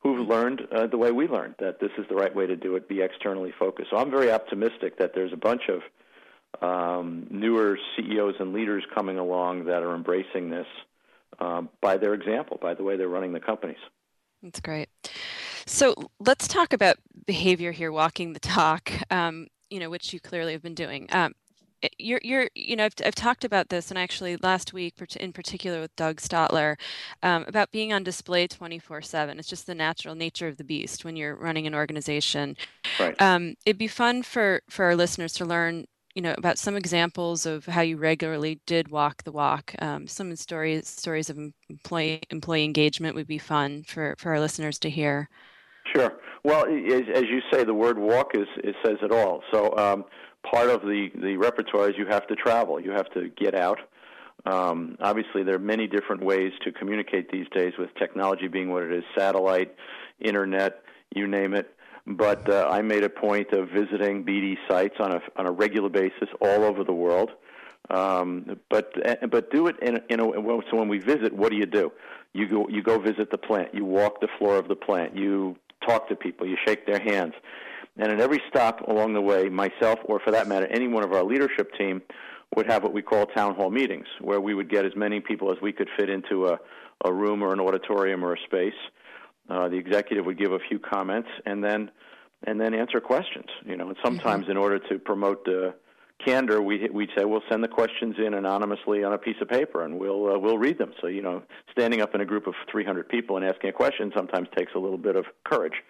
who've 0.00 0.26
learned 0.26 0.62
uh, 0.72 0.86
the 0.86 0.96
way 0.96 1.12
we 1.12 1.28
learned 1.28 1.54
that 1.60 1.78
this 1.78 1.90
is 1.98 2.04
the 2.08 2.14
right 2.14 2.34
way 2.34 2.46
to 2.46 2.56
do 2.56 2.74
it, 2.74 2.88
be 2.88 3.00
externally 3.00 3.52
focused. 3.56 3.90
So 3.90 3.98
I'm 3.98 4.10
very 4.10 4.32
optimistic 4.32 4.98
that 4.98 5.12
there's 5.14 5.32
a 5.32 5.36
bunch 5.36 5.68
of 5.68 5.82
um, 6.62 7.26
newer 7.30 7.78
CEOs 7.96 8.34
and 8.40 8.52
leaders 8.52 8.84
coming 8.94 9.18
along 9.18 9.64
that 9.64 9.82
are 9.82 9.94
embracing 9.94 10.50
this 10.50 10.66
um, 11.38 11.68
by 11.80 11.96
their 11.96 12.14
example, 12.14 12.58
by 12.60 12.74
the 12.74 12.82
way 12.82 12.96
they're 12.96 13.08
running 13.08 13.32
the 13.32 13.40
companies. 13.40 13.78
That's 14.42 14.60
great. 14.60 14.88
So 15.66 15.94
let's 16.18 16.48
talk 16.48 16.72
about 16.72 16.96
behavior 17.26 17.72
here, 17.72 17.92
walking 17.92 18.32
the 18.32 18.40
talk. 18.40 18.90
Um, 19.10 19.48
you 19.68 19.78
know, 19.78 19.88
which 19.88 20.12
you 20.12 20.18
clearly 20.18 20.52
have 20.52 20.62
been 20.62 20.74
doing. 20.74 21.06
Um, 21.12 21.32
Eh, 21.82 21.88
you're 21.98 22.20
you're 22.22 22.48
you 22.54 22.76
know 22.76 22.84
I've, 22.84 22.94
I've 23.04 23.14
talked 23.14 23.44
about 23.44 23.68
this 23.68 23.90
and 23.90 23.98
actually 23.98 24.36
last 24.38 24.72
week 24.72 24.94
in 25.18 25.32
particular 25.32 25.80
with 25.80 25.94
Doug 25.96 26.20
Stotler 26.20 26.76
um, 27.22 27.44
about 27.46 27.70
being 27.70 27.92
on 27.92 28.02
display 28.02 28.46
24 28.46 29.02
7 29.02 29.38
it's 29.38 29.48
just 29.48 29.66
the 29.66 29.74
natural 29.74 30.14
nature 30.14 30.48
of 30.48 30.56
the 30.56 30.64
beast 30.64 31.04
when 31.04 31.16
you're 31.16 31.34
running 31.34 31.66
an 31.66 31.74
organization 31.74 32.56
right. 32.98 33.20
Um, 33.20 33.54
it'd 33.64 33.78
be 33.78 33.88
fun 33.88 34.22
for 34.22 34.62
for 34.68 34.84
our 34.84 34.96
listeners 34.96 35.32
to 35.34 35.44
learn 35.44 35.86
you 36.14 36.22
know 36.22 36.34
about 36.36 36.58
some 36.58 36.76
examples 36.76 37.46
of 37.46 37.66
how 37.66 37.80
you 37.80 37.96
regularly 37.96 38.60
did 38.66 38.88
walk 38.88 39.22
the 39.24 39.32
walk 39.32 39.74
um, 39.80 40.06
some 40.06 40.34
stories 40.36 40.88
stories 40.88 41.30
of 41.30 41.38
employee 41.68 42.20
employee 42.30 42.64
engagement 42.64 43.14
would 43.14 43.26
be 43.26 43.38
fun 43.38 43.82
for 43.82 44.14
for 44.18 44.30
our 44.32 44.40
listeners 44.40 44.78
to 44.78 44.90
hear 44.90 45.28
Sure. 45.94 46.12
Well, 46.44 46.66
as, 46.66 47.02
as 47.14 47.24
you 47.24 47.40
say, 47.52 47.64
the 47.64 47.74
word 47.74 47.98
walk 47.98 48.32
is, 48.34 48.46
is 48.62 48.74
says 48.84 48.96
it 49.02 49.12
all. 49.12 49.42
So 49.52 49.76
um, 49.76 50.04
part 50.50 50.68
of 50.68 50.82
the, 50.82 51.08
the 51.14 51.36
repertoire 51.36 51.90
is 51.90 51.96
you 51.98 52.06
have 52.06 52.26
to 52.28 52.36
travel. 52.36 52.80
You 52.80 52.90
have 52.90 53.10
to 53.14 53.28
get 53.28 53.54
out. 53.54 53.78
Um, 54.46 54.96
obviously, 55.00 55.42
there 55.42 55.56
are 55.56 55.58
many 55.58 55.86
different 55.86 56.24
ways 56.24 56.52
to 56.64 56.72
communicate 56.72 57.30
these 57.30 57.46
days, 57.54 57.74
with 57.78 57.90
technology 57.98 58.48
being 58.48 58.70
what 58.70 58.82
it 58.82 58.92
is 58.92 59.04
satellite, 59.16 59.74
internet, 60.18 60.82
you 61.14 61.26
name 61.26 61.54
it. 61.54 61.74
But 62.06 62.48
uh, 62.48 62.68
I 62.70 62.82
made 62.82 63.04
a 63.04 63.08
point 63.08 63.52
of 63.52 63.68
visiting 63.68 64.24
BD 64.24 64.56
sites 64.68 64.96
on 64.98 65.12
a, 65.12 65.20
on 65.36 65.46
a 65.46 65.50
regular 65.50 65.88
basis 65.88 66.28
all 66.40 66.64
over 66.64 66.82
the 66.84 66.92
world. 66.92 67.30
Um, 67.90 68.58
but 68.68 68.92
but 69.30 69.50
do 69.50 69.66
it 69.66 69.76
in, 69.82 70.00
in 70.08 70.20
a 70.20 70.24
so 70.24 70.76
when 70.76 70.88
we 70.88 70.98
visit, 70.98 71.32
what 71.32 71.50
do 71.50 71.56
you 71.56 71.66
do? 71.66 71.90
You 72.32 72.48
go 72.48 72.68
you 72.68 72.82
go 72.82 72.98
visit 72.98 73.30
the 73.30 73.38
plant. 73.38 73.74
You 73.74 73.84
walk 73.84 74.20
the 74.20 74.28
floor 74.38 74.56
of 74.56 74.68
the 74.68 74.76
plant. 74.76 75.16
You 75.16 75.56
talk 75.86 76.08
to 76.08 76.14
people. 76.14 76.46
You 76.46 76.56
shake 76.64 76.86
their 76.86 77.00
hands. 77.00 77.34
And 77.96 78.12
at 78.12 78.20
every 78.20 78.40
stop 78.48 78.86
along 78.86 79.14
the 79.14 79.20
way, 79.20 79.48
myself, 79.48 79.98
or 80.04 80.20
for 80.20 80.30
that 80.30 80.46
matter, 80.46 80.66
any 80.66 80.86
one 80.86 81.02
of 81.02 81.12
our 81.12 81.24
leadership 81.24 81.72
team, 81.76 82.00
would 82.56 82.66
have 82.66 82.82
what 82.82 82.92
we 82.92 83.02
call 83.02 83.26
town 83.26 83.54
hall 83.54 83.70
meetings, 83.70 84.06
where 84.20 84.40
we 84.40 84.54
would 84.54 84.70
get 84.70 84.84
as 84.84 84.92
many 84.96 85.20
people 85.20 85.50
as 85.50 85.58
we 85.60 85.72
could 85.72 85.88
fit 85.98 86.08
into 86.08 86.46
a, 86.46 86.58
a 87.04 87.12
room 87.12 87.42
or 87.42 87.52
an 87.52 87.60
auditorium 87.60 88.24
or 88.24 88.34
a 88.34 88.40
space. 88.44 88.72
Uh, 89.50 89.68
the 89.68 89.76
executive 89.76 90.24
would 90.26 90.38
give 90.38 90.52
a 90.52 90.60
few 90.68 90.78
comments 90.78 91.28
and 91.44 91.62
then 91.62 91.90
and 92.46 92.58
then 92.60 92.72
answer 92.72 93.00
questions. 93.00 93.46
You 93.64 93.76
know, 93.76 93.88
and 93.88 93.96
sometimes 94.04 94.44
mm-hmm. 94.44 94.52
in 94.52 94.56
order 94.56 94.78
to 94.78 94.98
promote 94.98 95.44
the 95.44 95.74
candor, 96.24 96.62
we 96.62 96.88
we'd 96.92 97.10
say 97.16 97.24
we'll 97.24 97.42
send 97.50 97.64
the 97.64 97.68
questions 97.68 98.16
in 98.18 98.34
anonymously 98.34 99.02
on 99.04 99.12
a 99.12 99.18
piece 99.18 99.36
of 99.40 99.48
paper 99.48 99.84
and 99.84 99.98
we'll 99.98 100.34
uh, 100.34 100.38
we'll 100.38 100.58
read 100.58 100.78
them. 100.78 100.92
So 101.00 101.06
you 101.06 101.22
know, 101.22 101.42
standing 101.72 102.00
up 102.00 102.14
in 102.14 102.20
a 102.20 102.24
group 102.24 102.46
of 102.46 102.54
300 102.70 103.08
people 103.08 103.36
and 103.36 103.44
asking 103.44 103.70
a 103.70 103.72
question 103.72 104.12
sometimes 104.16 104.48
takes 104.56 104.72
a 104.74 104.78
little 104.78 104.98
bit 104.98 105.16
of 105.16 105.26
courage. 105.44 105.82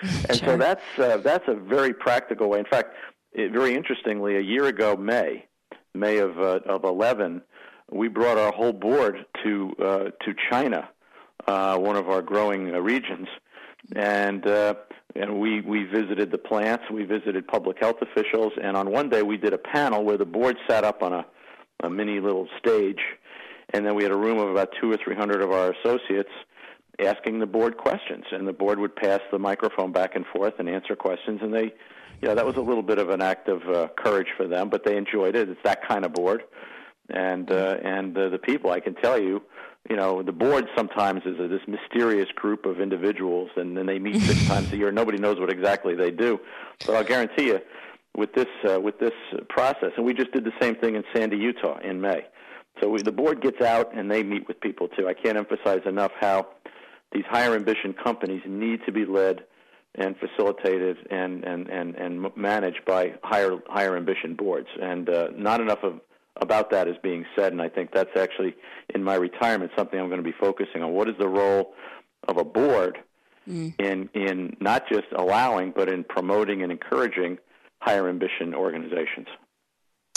And 0.28 0.38
sure. 0.38 0.48
so 0.48 0.56
that's 0.56 0.98
uh, 0.98 1.16
that's 1.16 1.48
a 1.48 1.54
very 1.54 1.92
practical 1.92 2.48
way. 2.48 2.60
In 2.60 2.66
fact, 2.66 2.94
it, 3.32 3.50
very 3.50 3.74
interestingly, 3.74 4.36
a 4.36 4.40
year 4.40 4.66
ago, 4.66 4.96
May, 4.96 5.46
May 5.92 6.18
of 6.18 6.38
uh, 6.38 6.60
of 6.66 6.84
11, 6.84 7.42
we 7.90 8.06
brought 8.06 8.38
our 8.38 8.52
whole 8.52 8.72
board 8.72 9.26
to 9.42 9.74
uh, 9.82 10.04
to 10.24 10.34
China, 10.50 10.88
uh, 11.46 11.76
one 11.78 11.96
of 11.96 12.08
our 12.08 12.22
growing 12.22 12.74
uh, 12.74 12.78
regions, 12.78 13.28
and 13.94 14.46
uh, 14.46 14.74
and 15.14 15.40
we 15.40 15.60
we 15.60 15.84
visited 15.84 16.30
the 16.30 16.38
plants, 16.38 16.84
we 16.90 17.04
visited 17.04 17.46
public 17.46 17.78
health 17.78 17.96
officials, 18.02 18.52
and 18.62 18.76
on 18.76 18.90
one 18.90 19.08
day 19.08 19.22
we 19.22 19.36
did 19.36 19.52
a 19.52 19.58
panel 19.58 20.04
where 20.04 20.18
the 20.18 20.26
board 20.26 20.56
sat 20.68 20.84
up 20.84 21.02
on 21.02 21.12
a, 21.12 21.26
a 21.82 21.90
mini 21.90 22.20
little 22.20 22.48
stage, 22.58 23.00
and 23.72 23.86
then 23.86 23.94
we 23.94 24.02
had 24.02 24.12
a 24.12 24.16
room 24.16 24.38
of 24.38 24.50
about 24.50 24.70
two 24.80 24.90
or 24.90 24.96
three 24.96 25.14
hundred 25.14 25.40
of 25.40 25.50
our 25.50 25.72
associates 25.72 26.30
asking 27.04 27.38
the 27.38 27.46
board 27.46 27.76
questions, 27.76 28.24
and 28.32 28.46
the 28.46 28.52
board 28.52 28.78
would 28.78 28.94
pass 28.96 29.20
the 29.30 29.38
microphone 29.38 29.92
back 29.92 30.16
and 30.16 30.26
forth 30.26 30.54
and 30.58 30.68
answer 30.68 30.96
questions, 30.96 31.40
and 31.42 31.54
they, 31.54 31.72
know, 32.22 32.34
that 32.34 32.44
was 32.44 32.56
a 32.56 32.60
little 32.60 32.82
bit 32.82 32.98
of 32.98 33.10
an 33.10 33.22
act 33.22 33.48
of 33.48 33.62
uh, 33.68 33.88
courage 33.96 34.28
for 34.36 34.48
them, 34.48 34.68
but 34.68 34.84
they 34.84 34.96
enjoyed 34.96 35.36
it. 35.36 35.48
It's 35.48 35.60
that 35.64 35.86
kind 35.86 36.04
of 36.04 36.12
board, 36.12 36.42
and 37.08 37.50
uh, 37.50 37.76
and 37.82 38.16
uh, 38.16 38.28
the 38.28 38.38
people, 38.38 38.70
I 38.70 38.80
can 38.80 38.94
tell 38.94 39.18
you, 39.18 39.42
you 39.88 39.96
know, 39.96 40.22
the 40.22 40.32
board 40.32 40.68
sometimes 40.76 41.22
is 41.24 41.38
a, 41.38 41.48
this 41.48 41.62
mysterious 41.66 42.28
group 42.34 42.66
of 42.66 42.80
individuals, 42.80 43.50
and 43.56 43.76
then 43.76 43.86
they 43.86 43.98
meet 43.98 44.20
six 44.22 44.46
times 44.48 44.72
a 44.72 44.76
year. 44.76 44.92
Nobody 44.92 45.18
knows 45.18 45.40
what 45.40 45.50
exactly 45.50 45.94
they 45.94 46.10
do, 46.10 46.38
but 46.86 46.94
I'll 46.94 47.04
guarantee 47.04 47.46
you, 47.46 47.60
with 48.16 48.34
this 48.34 48.48
uh, 48.68 48.80
with 48.80 48.98
this 48.98 49.14
process, 49.48 49.92
and 49.96 50.04
we 50.04 50.14
just 50.14 50.32
did 50.32 50.44
the 50.44 50.52
same 50.60 50.74
thing 50.76 50.96
in 50.96 51.04
Sandy, 51.14 51.36
Utah, 51.36 51.78
in 51.78 52.00
May. 52.00 52.26
So 52.80 52.88
we, 52.88 53.02
the 53.02 53.12
board 53.12 53.40
gets 53.40 53.60
out 53.60 53.94
and 53.96 54.10
they 54.10 54.22
meet 54.22 54.46
with 54.46 54.60
people 54.60 54.88
too. 54.88 55.08
I 55.08 55.14
can't 55.14 55.36
emphasize 55.36 55.80
enough 55.84 56.12
how 56.20 56.46
these 57.12 57.24
higher 57.28 57.54
ambition 57.54 57.92
companies 57.92 58.42
need 58.46 58.80
to 58.86 58.92
be 58.92 59.04
led 59.04 59.44
and 59.94 60.14
facilitated 60.18 60.98
and, 61.10 61.44
and, 61.44 61.68
and, 61.68 61.94
and 61.96 62.36
managed 62.36 62.84
by 62.86 63.14
higher 63.22 63.56
higher 63.68 63.96
ambition 63.96 64.34
boards. 64.34 64.68
And 64.80 65.08
uh, 65.08 65.28
not 65.34 65.60
enough 65.60 65.82
of, 65.82 66.00
about 66.40 66.70
that 66.70 66.88
is 66.88 66.96
being 67.02 67.24
said. 67.36 67.52
And 67.52 67.62
I 67.62 67.68
think 67.68 67.92
that's 67.92 68.16
actually 68.16 68.54
in 68.94 69.02
my 69.02 69.14
retirement 69.14 69.72
something 69.76 69.98
I'm 69.98 70.08
going 70.08 70.22
to 70.22 70.30
be 70.30 70.36
focusing 70.38 70.82
on. 70.82 70.92
What 70.92 71.08
is 71.08 71.14
the 71.18 71.28
role 71.28 71.74
of 72.26 72.36
a 72.36 72.44
board 72.44 72.98
mm. 73.48 73.74
in 73.78 74.08
in 74.14 74.56
not 74.60 74.88
just 74.88 75.06
allowing 75.16 75.72
but 75.74 75.88
in 75.88 76.04
promoting 76.04 76.62
and 76.62 76.72
encouraging 76.72 77.38
higher 77.80 78.08
ambition 78.08 78.54
organizations? 78.54 79.28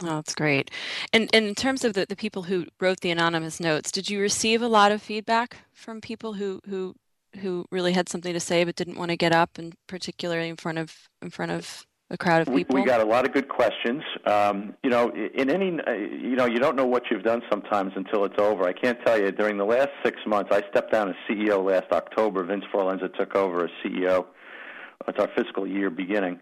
Oh, 0.03 0.15
that's 0.15 0.33
great. 0.33 0.71
And, 1.13 1.29
and 1.31 1.45
in 1.45 1.53
terms 1.53 1.85
of 1.85 1.93
the, 1.93 2.07
the 2.07 2.15
people 2.15 2.43
who 2.43 2.65
wrote 2.79 3.01
the 3.01 3.11
anonymous 3.11 3.59
notes, 3.59 3.91
did 3.91 4.09
you 4.09 4.19
receive 4.19 4.63
a 4.63 4.67
lot 4.67 4.91
of 4.91 4.99
feedback 4.99 5.57
from 5.73 6.01
people 6.01 6.33
who, 6.33 6.59
who 6.67 6.95
who 7.39 7.65
really 7.71 7.93
had 7.93 8.09
something 8.09 8.33
to 8.33 8.39
say 8.39 8.63
but 8.63 8.75
didn't 8.75 8.97
want 8.97 9.09
to 9.09 9.17
get 9.17 9.31
up, 9.31 9.57
and 9.57 9.73
particularly 9.87 10.49
in 10.49 10.57
front 10.57 10.77
of 10.77 11.09
in 11.21 11.29
front 11.29 11.51
of 11.51 11.85
a 12.11 12.17
crowd 12.17 12.47
of 12.47 12.53
people? 12.53 12.75
We, 12.75 12.81
we 12.81 12.87
got 12.87 13.01
a 13.01 13.05
lot 13.05 13.25
of 13.25 13.33
good 13.33 13.49
questions. 13.49 14.03
Um, 14.25 14.75
you 14.83 14.89
know, 14.89 15.11
in 15.11 15.49
any, 15.49 15.79
uh, 15.79 15.91
you 15.91 16.35
know, 16.35 16.45
you 16.45 16.59
don't 16.59 16.75
know 16.75 16.85
what 16.85 17.03
you've 17.09 17.23
done 17.23 17.41
sometimes 17.49 17.93
until 17.95 18.25
it's 18.25 18.39
over. 18.39 18.67
I 18.67 18.73
can't 18.73 18.99
tell 19.05 19.19
you. 19.19 19.31
During 19.31 19.57
the 19.57 19.65
last 19.65 19.89
six 20.03 20.17
months, 20.27 20.51
I 20.51 20.61
stepped 20.69 20.91
down 20.91 21.09
as 21.09 21.15
CEO 21.29 21.65
last 21.65 21.91
October. 21.91 22.43
Vince 22.43 22.65
Forlenza 22.73 23.13
took 23.17 23.35
over 23.35 23.65
as 23.65 23.71
CEO. 23.83 24.25
It's 25.07 25.19
our 25.19 25.29
fiscal 25.35 25.65
year 25.65 25.89
beginning 25.89 26.39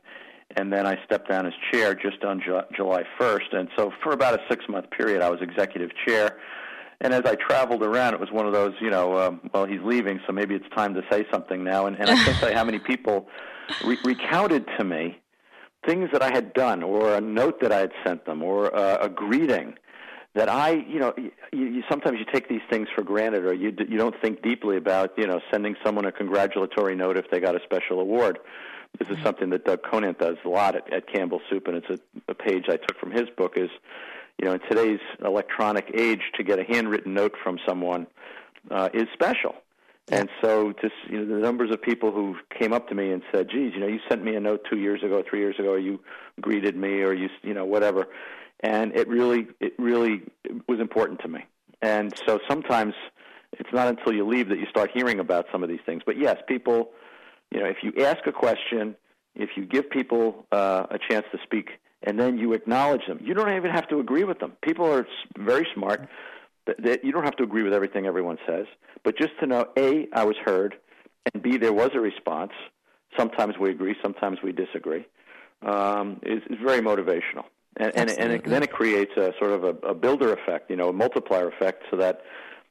and 0.55 0.73
then 0.73 0.87
I 0.87 0.97
stepped 1.05 1.29
down 1.29 1.45
as 1.45 1.53
chair 1.71 1.93
just 1.93 2.23
on 2.23 2.41
Ju- 2.41 2.61
July 2.75 3.03
1st. 3.19 3.53
And 3.53 3.69
so 3.77 3.91
for 4.01 4.13
about 4.13 4.33
a 4.33 4.39
six 4.49 4.65
month 4.67 4.89
period, 4.91 5.21
I 5.21 5.29
was 5.29 5.41
executive 5.41 5.91
chair. 6.07 6.37
And 7.01 7.13
as 7.13 7.21
I 7.25 7.35
traveled 7.35 7.83
around, 7.83 8.13
it 8.13 8.19
was 8.19 8.31
one 8.31 8.45
of 8.45 8.53
those, 8.53 8.73
you 8.81 8.89
know, 8.89 9.17
um, 9.17 9.49
well, 9.53 9.65
he's 9.65 9.79
leaving, 9.83 10.19
so 10.27 10.33
maybe 10.33 10.55
it's 10.55 10.67
time 10.75 10.93
to 10.95 11.01
say 11.09 11.25
something 11.31 11.63
now. 11.63 11.85
And, 11.85 11.97
and 11.97 12.09
I 12.09 12.15
can't 12.15 12.37
tell 12.39 12.49
you 12.49 12.55
how 12.55 12.65
many 12.65 12.79
people 12.79 13.27
re- 13.85 13.99
recounted 14.03 14.65
to 14.77 14.83
me 14.83 15.17
things 15.85 16.09
that 16.11 16.21
I 16.21 16.31
had 16.31 16.53
done, 16.53 16.83
or 16.83 17.15
a 17.15 17.21
note 17.21 17.61
that 17.61 17.71
I 17.71 17.79
had 17.79 17.91
sent 18.05 18.25
them, 18.25 18.43
or 18.43 18.75
uh, 18.75 18.97
a 19.01 19.09
greeting 19.09 19.75
that 20.35 20.47
I, 20.49 20.71
you 20.71 20.99
know, 20.99 21.13
you, 21.17 21.31
you, 21.51 21.83
sometimes 21.89 22.19
you 22.19 22.25
take 22.31 22.47
these 22.47 22.61
things 22.69 22.87
for 22.95 23.03
granted, 23.03 23.45
or 23.45 23.53
you 23.53 23.73
you 23.87 23.97
don't 23.97 24.15
think 24.21 24.41
deeply 24.41 24.77
about, 24.77 25.17
you 25.17 25.25
know, 25.25 25.41
sending 25.51 25.75
someone 25.83 26.05
a 26.05 26.11
congratulatory 26.11 26.95
note 26.95 27.17
if 27.17 27.29
they 27.31 27.39
got 27.39 27.55
a 27.55 27.63
special 27.63 27.99
award. 27.99 28.39
This 28.97 29.09
is 29.09 29.21
something 29.23 29.51
that 29.51 29.65
Doug 29.65 29.83
Conant 29.83 30.17
does 30.17 30.37
a 30.43 30.49
lot 30.49 30.75
at, 30.75 30.91
at 30.91 31.11
Campbell 31.11 31.41
Soup, 31.49 31.67
and 31.67 31.77
it's 31.77 31.89
a, 31.89 31.99
a 32.27 32.33
page 32.33 32.65
I 32.69 32.77
took 32.77 32.99
from 32.99 33.11
his 33.11 33.29
book. 33.37 33.53
Is 33.55 33.69
you 34.37 34.45
know, 34.45 34.53
in 34.53 34.59
today's 34.61 34.99
electronic 35.23 35.91
age, 35.93 36.21
to 36.35 36.43
get 36.43 36.59
a 36.59 36.63
handwritten 36.63 37.13
note 37.13 37.35
from 37.43 37.59
someone 37.67 38.07
uh, 38.71 38.89
is 38.93 39.07
special. 39.13 39.55
And 40.11 40.29
so, 40.41 40.73
just 40.81 40.93
you 41.09 41.23
know, 41.23 41.35
the 41.35 41.41
numbers 41.41 41.71
of 41.71 41.81
people 41.81 42.11
who 42.11 42.35
came 42.57 42.73
up 42.73 42.89
to 42.89 42.95
me 42.95 43.11
and 43.11 43.21
said, 43.31 43.49
"Geez, 43.49 43.73
you 43.73 43.79
know, 43.79 43.87
you 43.87 43.99
sent 44.09 44.23
me 44.23 44.35
a 44.35 44.39
note 44.39 44.65
two 44.69 44.77
years 44.79 45.03
ago, 45.03 45.23
three 45.27 45.39
years 45.39 45.55
ago, 45.59 45.69
or 45.69 45.79
you 45.79 45.99
greeted 46.41 46.75
me, 46.75 47.01
or 47.01 47.13
you, 47.13 47.29
you 47.43 47.53
know, 47.53 47.65
whatever," 47.65 48.07
and 48.61 48.95
it 48.95 49.07
really, 49.07 49.47
it 49.59 49.73
really 49.77 50.23
was 50.67 50.79
important 50.79 51.21
to 51.21 51.27
me. 51.27 51.45
And 51.81 52.13
so, 52.25 52.39
sometimes 52.47 52.95
it's 53.53 53.71
not 53.71 53.87
until 53.87 54.13
you 54.13 54.25
leave 54.27 54.49
that 54.49 54.57
you 54.57 54.65
start 54.67 54.89
hearing 54.93 55.19
about 55.19 55.45
some 55.51 55.63
of 55.63 55.69
these 55.69 55.81
things. 55.85 56.01
But 56.05 56.17
yes, 56.17 56.37
people 56.47 56.91
you 57.51 57.59
know, 57.59 57.65
if 57.65 57.77
you 57.81 58.03
ask 58.03 58.25
a 58.27 58.31
question, 58.31 58.95
if 59.35 59.51
you 59.55 59.65
give 59.65 59.89
people 59.89 60.45
uh, 60.51 60.85
a 60.89 60.99
chance 61.09 61.25
to 61.31 61.39
speak, 61.43 61.69
and 62.03 62.19
then 62.19 62.37
you 62.37 62.53
acknowledge 62.53 63.05
them, 63.07 63.19
you 63.21 63.33
don't 63.33 63.53
even 63.55 63.71
have 63.71 63.87
to 63.89 63.99
agree 63.99 64.23
with 64.23 64.39
them. 64.39 64.53
People 64.61 64.85
are 64.85 65.05
very 65.37 65.67
smart. 65.73 66.07
That 66.77 67.03
you 67.03 67.11
don't 67.11 67.23
have 67.23 67.35
to 67.37 67.43
agree 67.43 67.63
with 67.63 67.73
everything 67.73 68.05
everyone 68.05 68.37
says, 68.47 68.65
but 69.03 69.17
just 69.17 69.31
to 69.39 69.47
know, 69.47 69.65
a, 69.77 70.07
I 70.13 70.23
was 70.23 70.35
heard, 70.43 70.75
and 71.33 71.41
b, 71.41 71.57
there 71.57 71.73
was 71.73 71.91
a 71.93 71.99
response. 71.99 72.51
Sometimes 73.17 73.57
we 73.59 73.71
agree, 73.71 73.95
sometimes 74.01 74.39
we 74.43 74.51
disagree. 74.51 75.05
Um, 75.61 76.19
is, 76.23 76.41
is 76.49 76.57
very 76.63 76.79
motivational, 76.79 77.45
and 77.77 77.91
and, 77.95 78.09
and 78.11 78.31
it, 78.31 78.43
then 78.45 78.63
it 78.63 78.71
creates 78.71 79.11
a 79.17 79.33
sort 79.39 79.51
of 79.51 79.63
a, 79.63 79.87
a 79.87 79.93
builder 79.93 80.31
effect, 80.31 80.69
you 80.69 80.75
know, 80.75 80.89
a 80.89 80.93
multiplier 80.93 81.49
effect, 81.49 81.83
so 81.91 81.97
that 81.97 82.21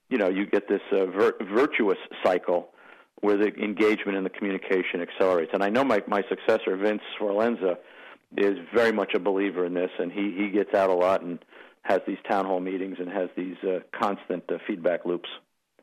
you 0.08 0.16
know 0.16 0.28
you 0.28 0.46
get 0.46 0.68
this 0.68 0.80
uh, 0.92 1.04
vir- 1.06 1.36
virtuous 1.52 1.98
cycle 2.24 2.70
where 3.20 3.36
the 3.36 3.52
engagement 3.56 4.16
and 4.16 4.24
the 4.24 4.30
communication 4.30 5.00
accelerates. 5.00 5.50
And 5.52 5.62
I 5.62 5.70
know 5.70 5.82
my, 5.84 6.02
my 6.06 6.22
successor, 6.28 6.76
Vince 6.76 7.02
Forlenza, 7.20 7.76
is 8.36 8.58
very 8.72 8.92
much 8.92 9.14
a 9.14 9.18
believer 9.18 9.64
in 9.64 9.74
this, 9.74 9.90
and 9.98 10.12
he, 10.12 10.34
he 10.36 10.50
gets 10.50 10.74
out 10.74 10.90
a 10.90 10.94
lot 10.94 11.22
and 11.22 11.38
has 11.82 12.00
these 12.06 12.18
town 12.28 12.44
hall 12.44 12.60
meetings 12.60 12.96
and 12.98 13.08
has 13.08 13.28
these 13.36 13.56
uh, 13.62 13.80
constant 13.98 14.44
uh, 14.50 14.58
feedback 14.66 15.04
loops. 15.04 15.28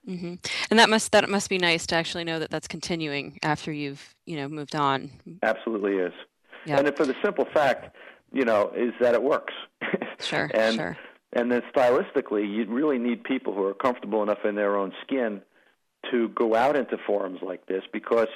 Mm-hmm. 0.07 0.35
And 0.69 0.79
that 0.79 0.89
must 0.89 1.11
that 1.13 1.27
must 1.29 1.49
be 1.49 1.57
nice 1.57 1.87
to 1.87 1.95
actually 1.95 2.23
know 2.23 2.37
that 2.39 2.51
that's 2.51 2.67
continuing 2.67 3.39
after 3.41 3.71
you've 3.71 4.13
you 4.25 4.37
know 4.37 4.47
moved 4.47 4.75
on. 4.75 5.09
Absolutely 5.41 5.93
is. 5.93 6.13
Yep. 6.65 6.85
And 6.85 6.95
for 6.95 7.05
the 7.05 7.15
simple 7.23 7.45
fact, 7.53 7.95
you 8.31 8.45
know, 8.45 8.71
is 8.75 8.93
that 8.99 9.13
it 9.13 9.23
works. 9.23 9.53
Sure. 10.21 10.49
and 10.53 10.75
sure. 10.75 10.97
and 11.33 11.51
then 11.51 11.61
stylistically, 11.75 12.49
you 12.49 12.65
really 12.67 12.97
need 12.97 13.25
people 13.25 13.53
who 13.53 13.65
are 13.65 13.73
comfortable 13.73 14.23
enough 14.23 14.45
in 14.45 14.55
their 14.55 14.77
own 14.77 14.93
skin 15.03 15.41
to 16.09 16.29
go 16.29 16.55
out 16.55 16.77
into 16.77 16.97
forums 17.05 17.39
like 17.41 17.65
this 17.65 17.83
because 17.91 18.29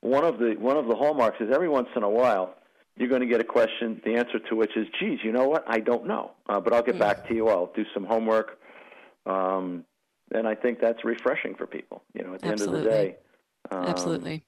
one 0.00 0.24
of 0.24 0.38
the 0.38 0.56
one 0.58 0.76
of 0.76 0.88
the 0.88 0.94
hallmarks 0.94 1.40
is 1.40 1.48
every 1.50 1.70
once 1.70 1.88
in 1.96 2.02
a 2.02 2.08
while 2.08 2.54
you're 2.96 3.08
going 3.08 3.22
to 3.22 3.26
get 3.26 3.40
a 3.40 3.44
question, 3.44 4.00
the 4.04 4.14
answer 4.14 4.38
to 4.38 4.56
which 4.56 4.76
is, 4.76 4.86
"Geez, 5.00 5.20
you 5.22 5.32
know 5.32 5.48
what? 5.48 5.64
I 5.66 5.80
don't 5.80 6.06
know, 6.06 6.32
uh, 6.48 6.60
but 6.60 6.72
I'll 6.72 6.82
get 6.82 6.96
mm. 6.96 7.00
back 7.00 7.26
to 7.28 7.34
you. 7.34 7.48
I'll 7.48 7.72
do 7.74 7.84
some 7.94 8.04
homework." 8.04 8.58
Um, 9.26 9.84
and 10.34 10.46
I 10.46 10.54
think 10.54 10.80
that's 10.80 11.04
refreshing 11.04 11.54
for 11.54 11.66
people. 11.66 12.02
You 12.14 12.24
know, 12.24 12.34
at 12.34 12.40
the 12.40 12.48
Absolutely. 12.48 12.78
end 12.78 12.86
of 12.86 12.92
the 12.92 12.98
day. 12.98 13.16
Um, 13.70 13.84
Absolutely. 13.84 14.44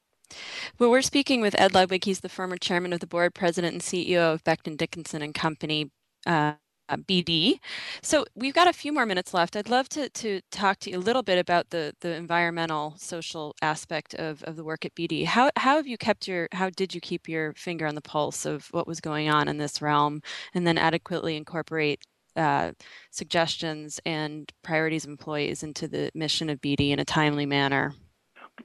Well, 0.78 0.90
we're 0.90 1.02
speaking 1.02 1.40
with 1.40 1.54
Ed 1.58 1.74
Ludwig. 1.74 2.04
He's 2.04 2.20
the 2.20 2.28
former 2.28 2.56
chairman 2.56 2.92
of 2.92 3.00
the 3.00 3.06
board, 3.06 3.34
president, 3.34 3.74
and 3.74 3.82
CEO 3.82 4.32
of 4.34 4.42
Becton 4.44 4.76
Dickinson 4.76 5.22
and 5.22 5.34
Company. 5.34 5.90
Uh, 6.26 6.54
uh, 6.88 6.96
BD. 6.96 7.58
So 8.02 8.24
we've 8.34 8.54
got 8.54 8.68
a 8.68 8.72
few 8.72 8.92
more 8.92 9.06
minutes 9.06 9.34
left. 9.34 9.56
I'd 9.56 9.68
love 9.68 9.88
to, 9.90 10.08
to 10.08 10.40
talk 10.50 10.78
to 10.80 10.90
you 10.90 10.98
a 10.98 11.00
little 11.00 11.22
bit 11.22 11.38
about 11.38 11.70
the, 11.70 11.94
the 12.00 12.14
environmental 12.14 12.94
social 12.96 13.54
aspect 13.62 14.14
of, 14.14 14.42
of 14.44 14.56
the 14.56 14.64
work 14.64 14.84
at 14.84 14.94
BD. 14.94 15.24
How, 15.24 15.50
how 15.56 15.76
have 15.76 15.86
you 15.86 15.98
kept 15.98 16.28
your, 16.28 16.48
how 16.52 16.70
did 16.70 16.94
you 16.94 17.00
keep 17.00 17.28
your 17.28 17.54
finger 17.54 17.86
on 17.86 17.94
the 17.94 18.00
pulse 18.00 18.44
of 18.44 18.68
what 18.70 18.86
was 18.86 19.00
going 19.00 19.28
on 19.30 19.48
in 19.48 19.58
this 19.58 19.80
realm 19.80 20.22
and 20.54 20.66
then 20.66 20.78
adequately 20.78 21.36
incorporate 21.36 22.04
uh, 22.36 22.72
suggestions 23.10 24.00
and 24.04 24.52
priorities 24.62 25.04
of 25.04 25.10
employees 25.10 25.62
into 25.62 25.86
the 25.86 26.10
mission 26.14 26.50
of 26.50 26.60
BD 26.60 26.90
in 26.90 26.98
a 26.98 27.04
timely 27.04 27.46
manner? 27.46 27.94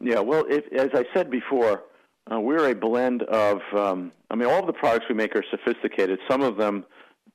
Yeah, 0.01 0.19
well, 0.19 0.45
as 0.49 0.89
I 0.93 1.05
said 1.13 1.29
before, 1.29 1.83
uh, 2.31 2.39
we're 2.39 2.69
a 2.69 2.75
blend 2.75 3.23
of, 3.23 3.59
um, 3.75 4.11
I 4.29 4.35
mean, 4.35 4.47
all 4.47 4.59
of 4.59 4.67
the 4.67 4.73
products 4.73 5.05
we 5.09 5.15
make 5.15 5.35
are 5.35 5.43
sophisticated. 5.49 6.19
Some 6.29 6.41
of 6.41 6.57
them 6.57 6.85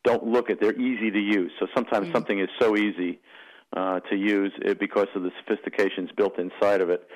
don't 0.04 0.24
look 0.24 0.50
at. 0.50 0.60
They're 0.60 0.78
easy 0.78 1.10
to 1.10 1.18
use. 1.18 1.50
So 1.58 1.66
sometimes 1.74 2.06
mm-hmm. 2.06 2.14
something 2.14 2.38
is 2.38 2.48
so 2.60 2.76
easy 2.76 3.18
uh, 3.74 4.00
to 4.00 4.16
use 4.16 4.52
because 4.78 5.08
of 5.14 5.22
the 5.22 5.30
sophistications 5.40 6.10
built 6.16 6.38
inside 6.38 6.80
of 6.80 6.90
it. 6.90 7.08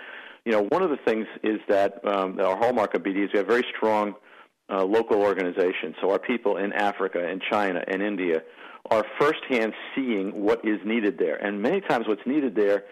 You 0.44 0.52
know, 0.52 0.64
one 0.70 0.82
of 0.82 0.90
the 0.90 0.96
things 0.96 1.26
is 1.42 1.60
that 1.68 2.04
um, 2.06 2.40
our 2.40 2.56
hallmark 2.56 2.94
of 2.94 3.02
BD 3.02 3.24
is 3.24 3.30
we 3.32 3.38
have 3.38 3.46
very 3.46 3.64
strong 3.76 4.14
uh, 4.70 4.84
local 4.84 5.20
organizations. 5.20 5.94
So 6.00 6.10
our 6.10 6.18
people 6.18 6.56
in 6.56 6.72
Africa 6.72 7.26
and 7.26 7.42
China 7.50 7.82
and 7.86 8.02
India 8.02 8.42
are 8.90 9.04
firsthand 9.20 9.74
seeing 9.94 10.42
what 10.42 10.64
is 10.64 10.80
needed 10.84 11.18
there. 11.18 11.36
And 11.36 11.60
many 11.60 11.80
times 11.80 12.06
what's 12.08 12.26
needed 12.26 12.54
there 12.54 12.84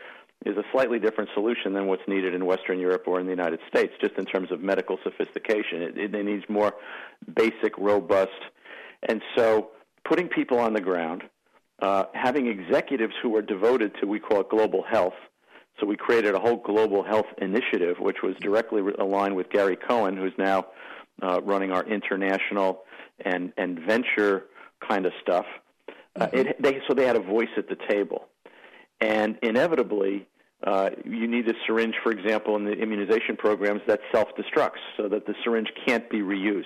is 0.44 0.56
a 0.56 0.62
slightly 0.70 0.98
different 0.98 1.30
solution 1.34 1.72
than 1.72 1.86
what's 1.86 2.06
needed 2.06 2.34
in 2.34 2.44
Western 2.44 2.78
Europe 2.78 3.04
or 3.06 3.18
in 3.18 3.26
the 3.26 3.32
United 3.32 3.60
States, 3.68 3.92
just 4.00 4.14
in 4.14 4.26
terms 4.26 4.52
of 4.52 4.60
medical 4.60 4.98
sophistication. 5.02 5.82
It, 5.82 5.98
it, 5.98 6.14
it 6.14 6.24
needs 6.24 6.44
more 6.48 6.74
basic, 7.34 7.76
robust. 7.78 8.30
And 9.08 9.22
so 9.36 9.70
putting 10.08 10.28
people 10.28 10.58
on 10.58 10.72
the 10.72 10.80
ground, 10.80 11.22
uh, 11.80 12.04
having 12.14 12.46
executives 12.46 13.14
who 13.22 13.36
are 13.36 13.42
devoted 13.42 13.92
to, 14.00 14.06
we 14.06 14.20
call 14.20 14.40
it 14.40 14.48
global 14.48 14.82
health. 14.82 15.14
So 15.78 15.86
we 15.86 15.96
created 15.96 16.34
a 16.34 16.40
whole 16.40 16.56
global 16.56 17.02
health 17.02 17.26
initiative, 17.38 17.96
which 18.00 18.18
was 18.22 18.34
directly 18.40 18.80
aligned 18.98 19.36
with 19.36 19.50
Gary 19.50 19.76
Cohen, 19.76 20.16
who's 20.16 20.32
now 20.38 20.66
uh, 21.22 21.40
running 21.42 21.70
our 21.70 21.84
international 21.84 22.84
and 23.24 23.52
and 23.56 23.78
venture 23.80 24.44
kind 24.86 25.04
of 25.06 25.12
stuff. 25.20 25.46
Uh, 25.88 26.26
mm-hmm. 26.26 26.36
it, 26.36 26.62
they, 26.62 26.80
so 26.88 26.94
they 26.94 27.06
had 27.06 27.16
a 27.16 27.20
voice 27.20 27.48
at 27.58 27.68
the 27.68 27.76
table, 27.90 28.26
and 29.00 29.38
inevitably, 29.42 30.26
uh, 30.64 30.88
you 31.04 31.26
need 31.26 31.46
a 31.48 31.54
syringe, 31.66 31.94
for 32.02 32.10
example, 32.10 32.56
in 32.56 32.64
the 32.64 32.72
immunization 32.72 33.36
programs 33.36 33.82
that 33.86 34.00
self-destructs, 34.12 34.80
so 34.96 35.08
that 35.08 35.26
the 35.26 35.34
syringe 35.44 35.68
can't 35.86 36.08
be 36.08 36.20
reused 36.20 36.64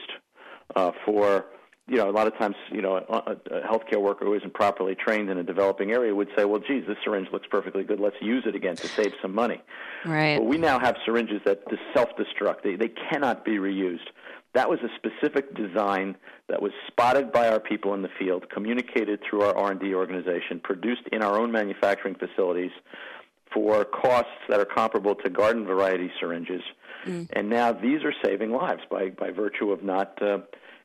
uh, 0.76 0.92
for 1.04 1.46
you 1.90 1.96
know, 1.96 2.08
a 2.08 2.12
lot 2.12 2.28
of 2.28 2.38
times, 2.38 2.54
you 2.70 2.80
know, 2.80 2.96
a, 2.96 3.02
a 3.02 3.60
healthcare 3.62 4.00
worker 4.00 4.24
who 4.24 4.34
isn't 4.34 4.54
properly 4.54 4.94
trained 4.94 5.28
in 5.28 5.38
a 5.38 5.42
developing 5.42 5.90
area 5.90 6.14
would 6.14 6.28
say, 6.36 6.44
"Well, 6.44 6.60
geez, 6.60 6.84
this 6.86 6.96
syringe 7.02 7.26
looks 7.32 7.48
perfectly 7.50 7.82
good. 7.82 7.98
Let's 7.98 8.16
use 8.20 8.44
it 8.46 8.54
again 8.54 8.76
to 8.76 8.86
save 8.86 9.12
some 9.20 9.34
money." 9.34 9.60
Right. 10.04 10.38
But 10.38 10.46
we 10.46 10.56
now 10.56 10.78
have 10.78 10.96
syringes 11.04 11.40
that 11.44 11.64
self-destruct. 11.92 12.62
They, 12.62 12.76
they 12.76 12.92
cannot 13.10 13.44
be 13.44 13.58
reused. 13.58 14.06
That 14.54 14.70
was 14.70 14.78
a 14.80 14.88
specific 14.96 15.52
design 15.56 16.16
that 16.48 16.62
was 16.62 16.70
spotted 16.86 17.32
by 17.32 17.48
our 17.48 17.60
people 17.60 17.92
in 17.94 18.02
the 18.02 18.08
field, 18.18 18.48
communicated 18.50 19.20
through 19.28 19.42
our 19.42 19.56
R&D 19.56 19.92
organization, 19.92 20.60
produced 20.62 21.02
in 21.10 21.22
our 21.22 21.38
own 21.40 21.50
manufacturing 21.50 22.14
facilities 22.14 22.72
for 23.52 23.84
costs 23.84 24.30
that 24.48 24.60
are 24.60 24.64
comparable 24.64 25.16
to 25.16 25.30
garden 25.30 25.66
variety 25.66 26.10
syringes. 26.20 26.62
Mm. 27.04 27.28
And 27.32 27.50
now 27.50 27.72
these 27.72 28.04
are 28.04 28.14
saving 28.24 28.52
lives 28.52 28.82
by, 28.90 29.10
by 29.10 29.30
virtue 29.30 29.72
of 29.72 29.82
not 29.82 30.20
uh, 30.22 30.38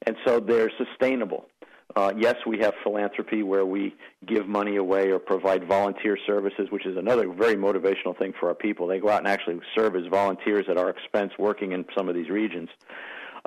and 0.04 0.16
so 0.26 0.40
they're 0.40 0.72
sustainable. 0.78 1.48
Uh, 1.96 2.12
yes, 2.18 2.36
we 2.46 2.60
have 2.60 2.74
philanthropy 2.84 3.42
where 3.42 3.66
we 3.66 3.96
give 4.26 4.48
money 4.48 4.76
away 4.76 5.12
or 5.12 5.20
provide 5.20 5.66
volunteer 5.66 6.18
services, 6.28 6.68
which 6.70 6.86
is 6.86 6.98
another 6.98 7.32
very 7.32 7.56
motivational 7.56 8.18
thing 8.18 8.34
for 8.38 8.50
our 8.50 8.56
people. 8.56 8.86
They 8.86 9.00
go 9.00 9.10
out 9.10 9.20
and 9.20 9.28
actually 9.28 9.62
serve 9.74 9.96
as 9.96 10.06
volunteers 10.08 10.66
at 10.70 10.78
our 10.78 10.90
expense 10.90 11.32
working 11.40 11.72
in 11.72 11.86
some 11.96 12.10
of 12.10 12.16
these 12.16 12.30
regions, 12.30 12.70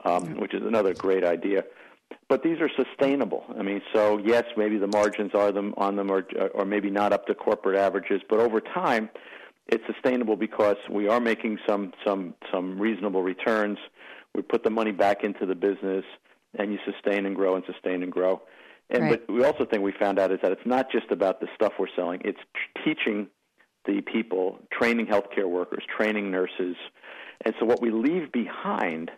um, 0.05 0.37
which 0.37 0.55
is 0.55 0.63
another 0.63 0.95
great 0.95 1.25
idea. 1.25 1.65
But 2.29 2.43
these 2.43 2.59
are 2.61 2.71
sustainable. 2.75 3.45
I 3.59 3.63
mean, 3.63 3.83
so 3.93 4.19
yes, 4.19 4.45
maybe 4.57 4.79
the 4.79 4.87
margins 4.87 5.33
are 5.35 5.53
them 5.53 5.75
on 5.77 5.97
them, 5.97 6.11
or 6.11 6.25
or 6.55 6.65
maybe 6.65 6.91
not 6.91 7.13
up 7.13 7.27
to 7.27 7.35
corporate 7.35 7.77
averages, 7.77 8.23
but 8.31 8.39
over 8.39 8.61
time, 8.61 9.11
it's 9.67 9.85
sustainable 9.87 10.37
because 10.37 10.77
we 10.91 11.09
are 11.09 11.21
making 11.21 11.59
some 11.67 11.93
some 12.07 12.35
some 12.51 12.79
reasonable 12.79 13.23
returns. 13.23 13.79
We 14.35 14.41
put 14.43 14.63
the 14.63 14.71
money 14.71 14.93
back 14.93 15.25
into 15.25 15.45
the 15.45 15.55
business 15.55 16.05
and 16.55 16.73
you 16.73 16.79
sustain 16.85 17.27
and 17.27 17.35
grow 17.35 17.57
and 17.57 17.65
sustain 17.67 18.03
and 18.03 18.13
grow. 18.13 18.43
And 18.91 19.05
right. 19.05 19.27
but 19.27 19.33
we 19.33 19.45
also 19.45 19.65
think 19.65 19.83
we 19.83 19.93
found 19.93 20.19
out 20.19 20.33
is 20.33 20.39
that 20.43 20.53
it's 20.53 20.67
not 20.67 20.91
just 20.91 21.11
about 21.11 21.41
the 21.41 21.49
stuff 21.55 21.75
we're 21.79 21.89
selling; 21.95 22.23
it's 22.25 22.41
teaching 22.85 23.29
the 23.85 24.01
people, 24.01 24.59
training 24.73 25.07
healthcare 25.07 25.49
workers, 25.49 25.83
training 25.95 26.31
nurses, 26.31 26.77
and 27.45 27.55
so 27.59 27.67
what 27.67 27.83
we 27.83 27.91
leave 27.91 28.33
behind 28.33 29.11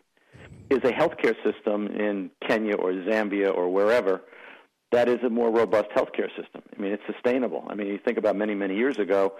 is 0.70 0.78
a 0.78 0.92
healthcare 0.92 1.34
system 1.44 1.86
in 1.86 2.30
Kenya 2.46 2.74
or 2.74 2.92
Zambia 2.92 3.54
or 3.54 3.72
wherever 3.72 4.22
that 4.92 5.08
is 5.08 5.18
a 5.24 5.30
more 5.30 5.50
robust 5.50 5.88
healthcare 5.90 6.28
system. 6.36 6.62
I 6.76 6.80
mean, 6.80 6.92
it's 6.92 7.02
sustainable. 7.06 7.64
I 7.68 7.74
mean, 7.74 7.86
you 7.88 7.98
think 7.98 8.18
about 8.18 8.36
many, 8.36 8.54
many 8.54 8.76
years 8.76 8.98
ago, 8.98 9.34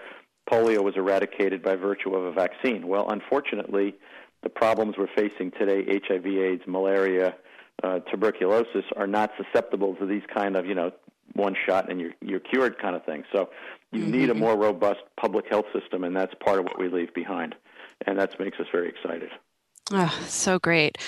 polio 0.51 0.83
was 0.83 0.95
eradicated 0.97 1.63
by 1.63 1.77
virtue 1.77 2.15
of 2.15 2.25
a 2.25 2.33
vaccine. 2.33 2.87
Well, 2.87 3.09
unfortunately, 3.09 3.95
the 4.43 4.49
problems 4.49 4.95
we're 4.97 5.09
facing 5.15 5.51
today, 5.51 5.85
HIV/AIDS, 6.09 6.63
malaria, 6.67 7.35
uh, 7.83 8.01
tuberculosis 8.01 8.85
are 8.97 9.07
not 9.07 9.33
susceptible 9.37 9.95
to 9.97 10.07
these 10.07 10.23
kind 10.33 10.57
of 10.57 10.67
you 10.67 10.75
know 10.75 10.93
one 11.35 11.55
shot 11.67 11.91
and 11.91 12.01
you're 12.01 12.13
you're 12.21 12.41
cured 12.41 12.79
kind 12.79 12.97
of 12.97 13.05
thing. 13.05 13.25
So 13.33 13.51
you 13.93 14.03
mm-hmm. 14.03 14.11
need 14.11 14.31
a 14.31 14.35
more 14.35 14.57
robust 14.57 15.01
public 15.19 15.47
health 15.49 15.67
system, 15.73 16.05
and 16.05 16.15
that's 16.15 16.35
part 16.45 16.59
of 16.59 16.65
what 16.65 16.79
we 16.79 16.89
leave 16.89 17.13
behind, 17.15 17.55
and 18.07 18.19
that 18.19 18.39
makes 18.39 18.59
us 18.61 18.67
very 18.73 18.89
excited. 18.89 19.31
Oh, 19.93 20.21
so 20.27 20.59
great. 20.59 20.99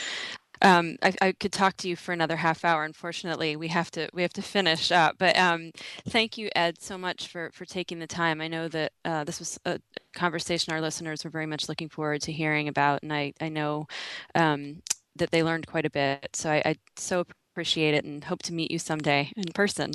Um, 0.62 0.96
I, 1.02 1.12
I, 1.20 1.32
could 1.32 1.52
talk 1.52 1.76
to 1.78 1.88
you 1.88 1.96
for 1.96 2.12
another 2.12 2.36
half 2.36 2.64
hour. 2.64 2.84
Unfortunately, 2.84 3.56
we 3.56 3.66
have 3.68 3.90
to 3.92 4.08
we 4.12 4.22
have 4.22 4.32
to 4.34 4.42
finish 4.42 4.92
up. 4.92 5.16
But 5.18 5.36
um, 5.36 5.72
thank 6.08 6.38
you, 6.38 6.50
Ed, 6.54 6.80
so 6.80 6.96
much 6.96 7.26
for 7.26 7.50
for 7.52 7.64
taking 7.64 7.98
the 7.98 8.06
time. 8.06 8.40
I 8.40 8.46
know 8.46 8.68
that 8.68 8.92
uh, 9.04 9.24
this 9.24 9.40
was 9.40 9.58
a 9.64 9.80
conversation 10.14 10.72
our 10.72 10.80
listeners 10.80 11.24
were 11.24 11.30
very 11.30 11.46
much 11.46 11.68
looking 11.68 11.88
forward 11.88 12.22
to 12.22 12.32
hearing 12.32 12.68
about, 12.68 13.02
and 13.02 13.12
I 13.12 13.32
I 13.40 13.48
know 13.48 13.88
um, 14.36 14.82
that 15.16 15.30
they 15.30 15.42
learned 15.42 15.66
quite 15.66 15.86
a 15.86 15.90
bit. 15.90 16.30
So 16.34 16.50
I, 16.50 16.62
I 16.64 16.76
so 16.96 17.24
appreciate 17.52 17.94
it 17.94 18.04
and 18.04 18.24
hope 18.24 18.42
to 18.44 18.52
meet 18.52 18.70
you 18.70 18.78
someday 18.78 19.30
in 19.36 19.52
person. 19.52 19.92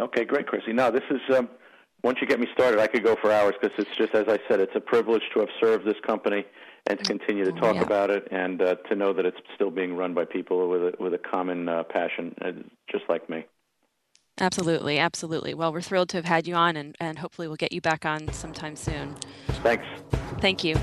Okay, 0.00 0.24
great, 0.24 0.46
Chrissy. 0.46 0.72
Now 0.72 0.90
this 0.90 1.04
is. 1.10 1.20
Um, 1.36 1.48
once 2.02 2.18
you 2.20 2.26
get 2.26 2.38
me 2.38 2.46
started, 2.52 2.78
I 2.78 2.86
could 2.86 3.02
go 3.02 3.16
for 3.20 3.32
hours 3.32 3.54
because 3.60 3.76
it's 3.78 3.96
just, 3.96 4.14
as 4.14 4.26
I 4.28 4.38
said, 4.48 4.60
it's 4.60 4.76
a 4.76 4.80
privilege 4.80 5.22
to 5.34 5.40
have 5.40 5.48
served 5.60 5.84
this 5.84 5.96
company 6.06 6.44
and 6.88 6.98
to 7.00 7.04
continue 7.04 7.44
to 7.44 7.52
talk 7.52 7.74
yeah. 7.74 7.82
about 7.82 8.10
it 8.10 8.28
and 8.30 8.62
uh, 8.62 8.76
to 8.88 8.94
know 8.94 9.12
that 9.12 9.26
it's 9.26 9.38
still 9.54 9.70
being 9.70 9.96
run 9.96 10.14
by 10.14 10.24
people 10.24 10.68
with 10.68 10.82
a, 10.82 10.92
with 11.00 11.14
a 11.14 11.18
common 11.18 11.68
uh, 11.68 11.82
passion, 11.82 12.34
uh, 12.42 12.52
just 12.88 13.04
like 13.08 13.28
me. 13.28 13.44
Absolutely, 14.38 14.98
absolutely. 14.98 15.54
Well, 15.54 15.72
we're 15.72 15.80
thrilled 15.80 16.10
to 16.10 16.18
have 16.18 16.26
had 16.26 16.46
you 16.46 16.54
on, 16.54 16.76
and, 16.76 16.94
and 17.00 17.18
hopefully 17.18 17.48
we'll 17.48 17.56
get 17.56 17.72
you 17.72 17.80
back 17.80 18.04
on 18.04 18.30
sometime 18.32 18.76
soon. 18.76 19.16
Thanks. 19.62 19.86
Thank 20.40 20.62
you. 20.62 20.76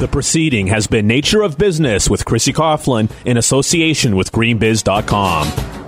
The 0.00 0.08
proceeding 0.08 0.68
has 0.68 0.86
been 0.86 1.06
Nature 1.06 1.42
of 1.42 1.58
Business 1.58 2.08
with 2.08 2.24
Chrissy 2.24 2.54
Coughlin 2.54 3.10
in 3.26 3.36
association 3.36 4.16
with 4.16 4.32
GreenBiz.com. 4.32 5.79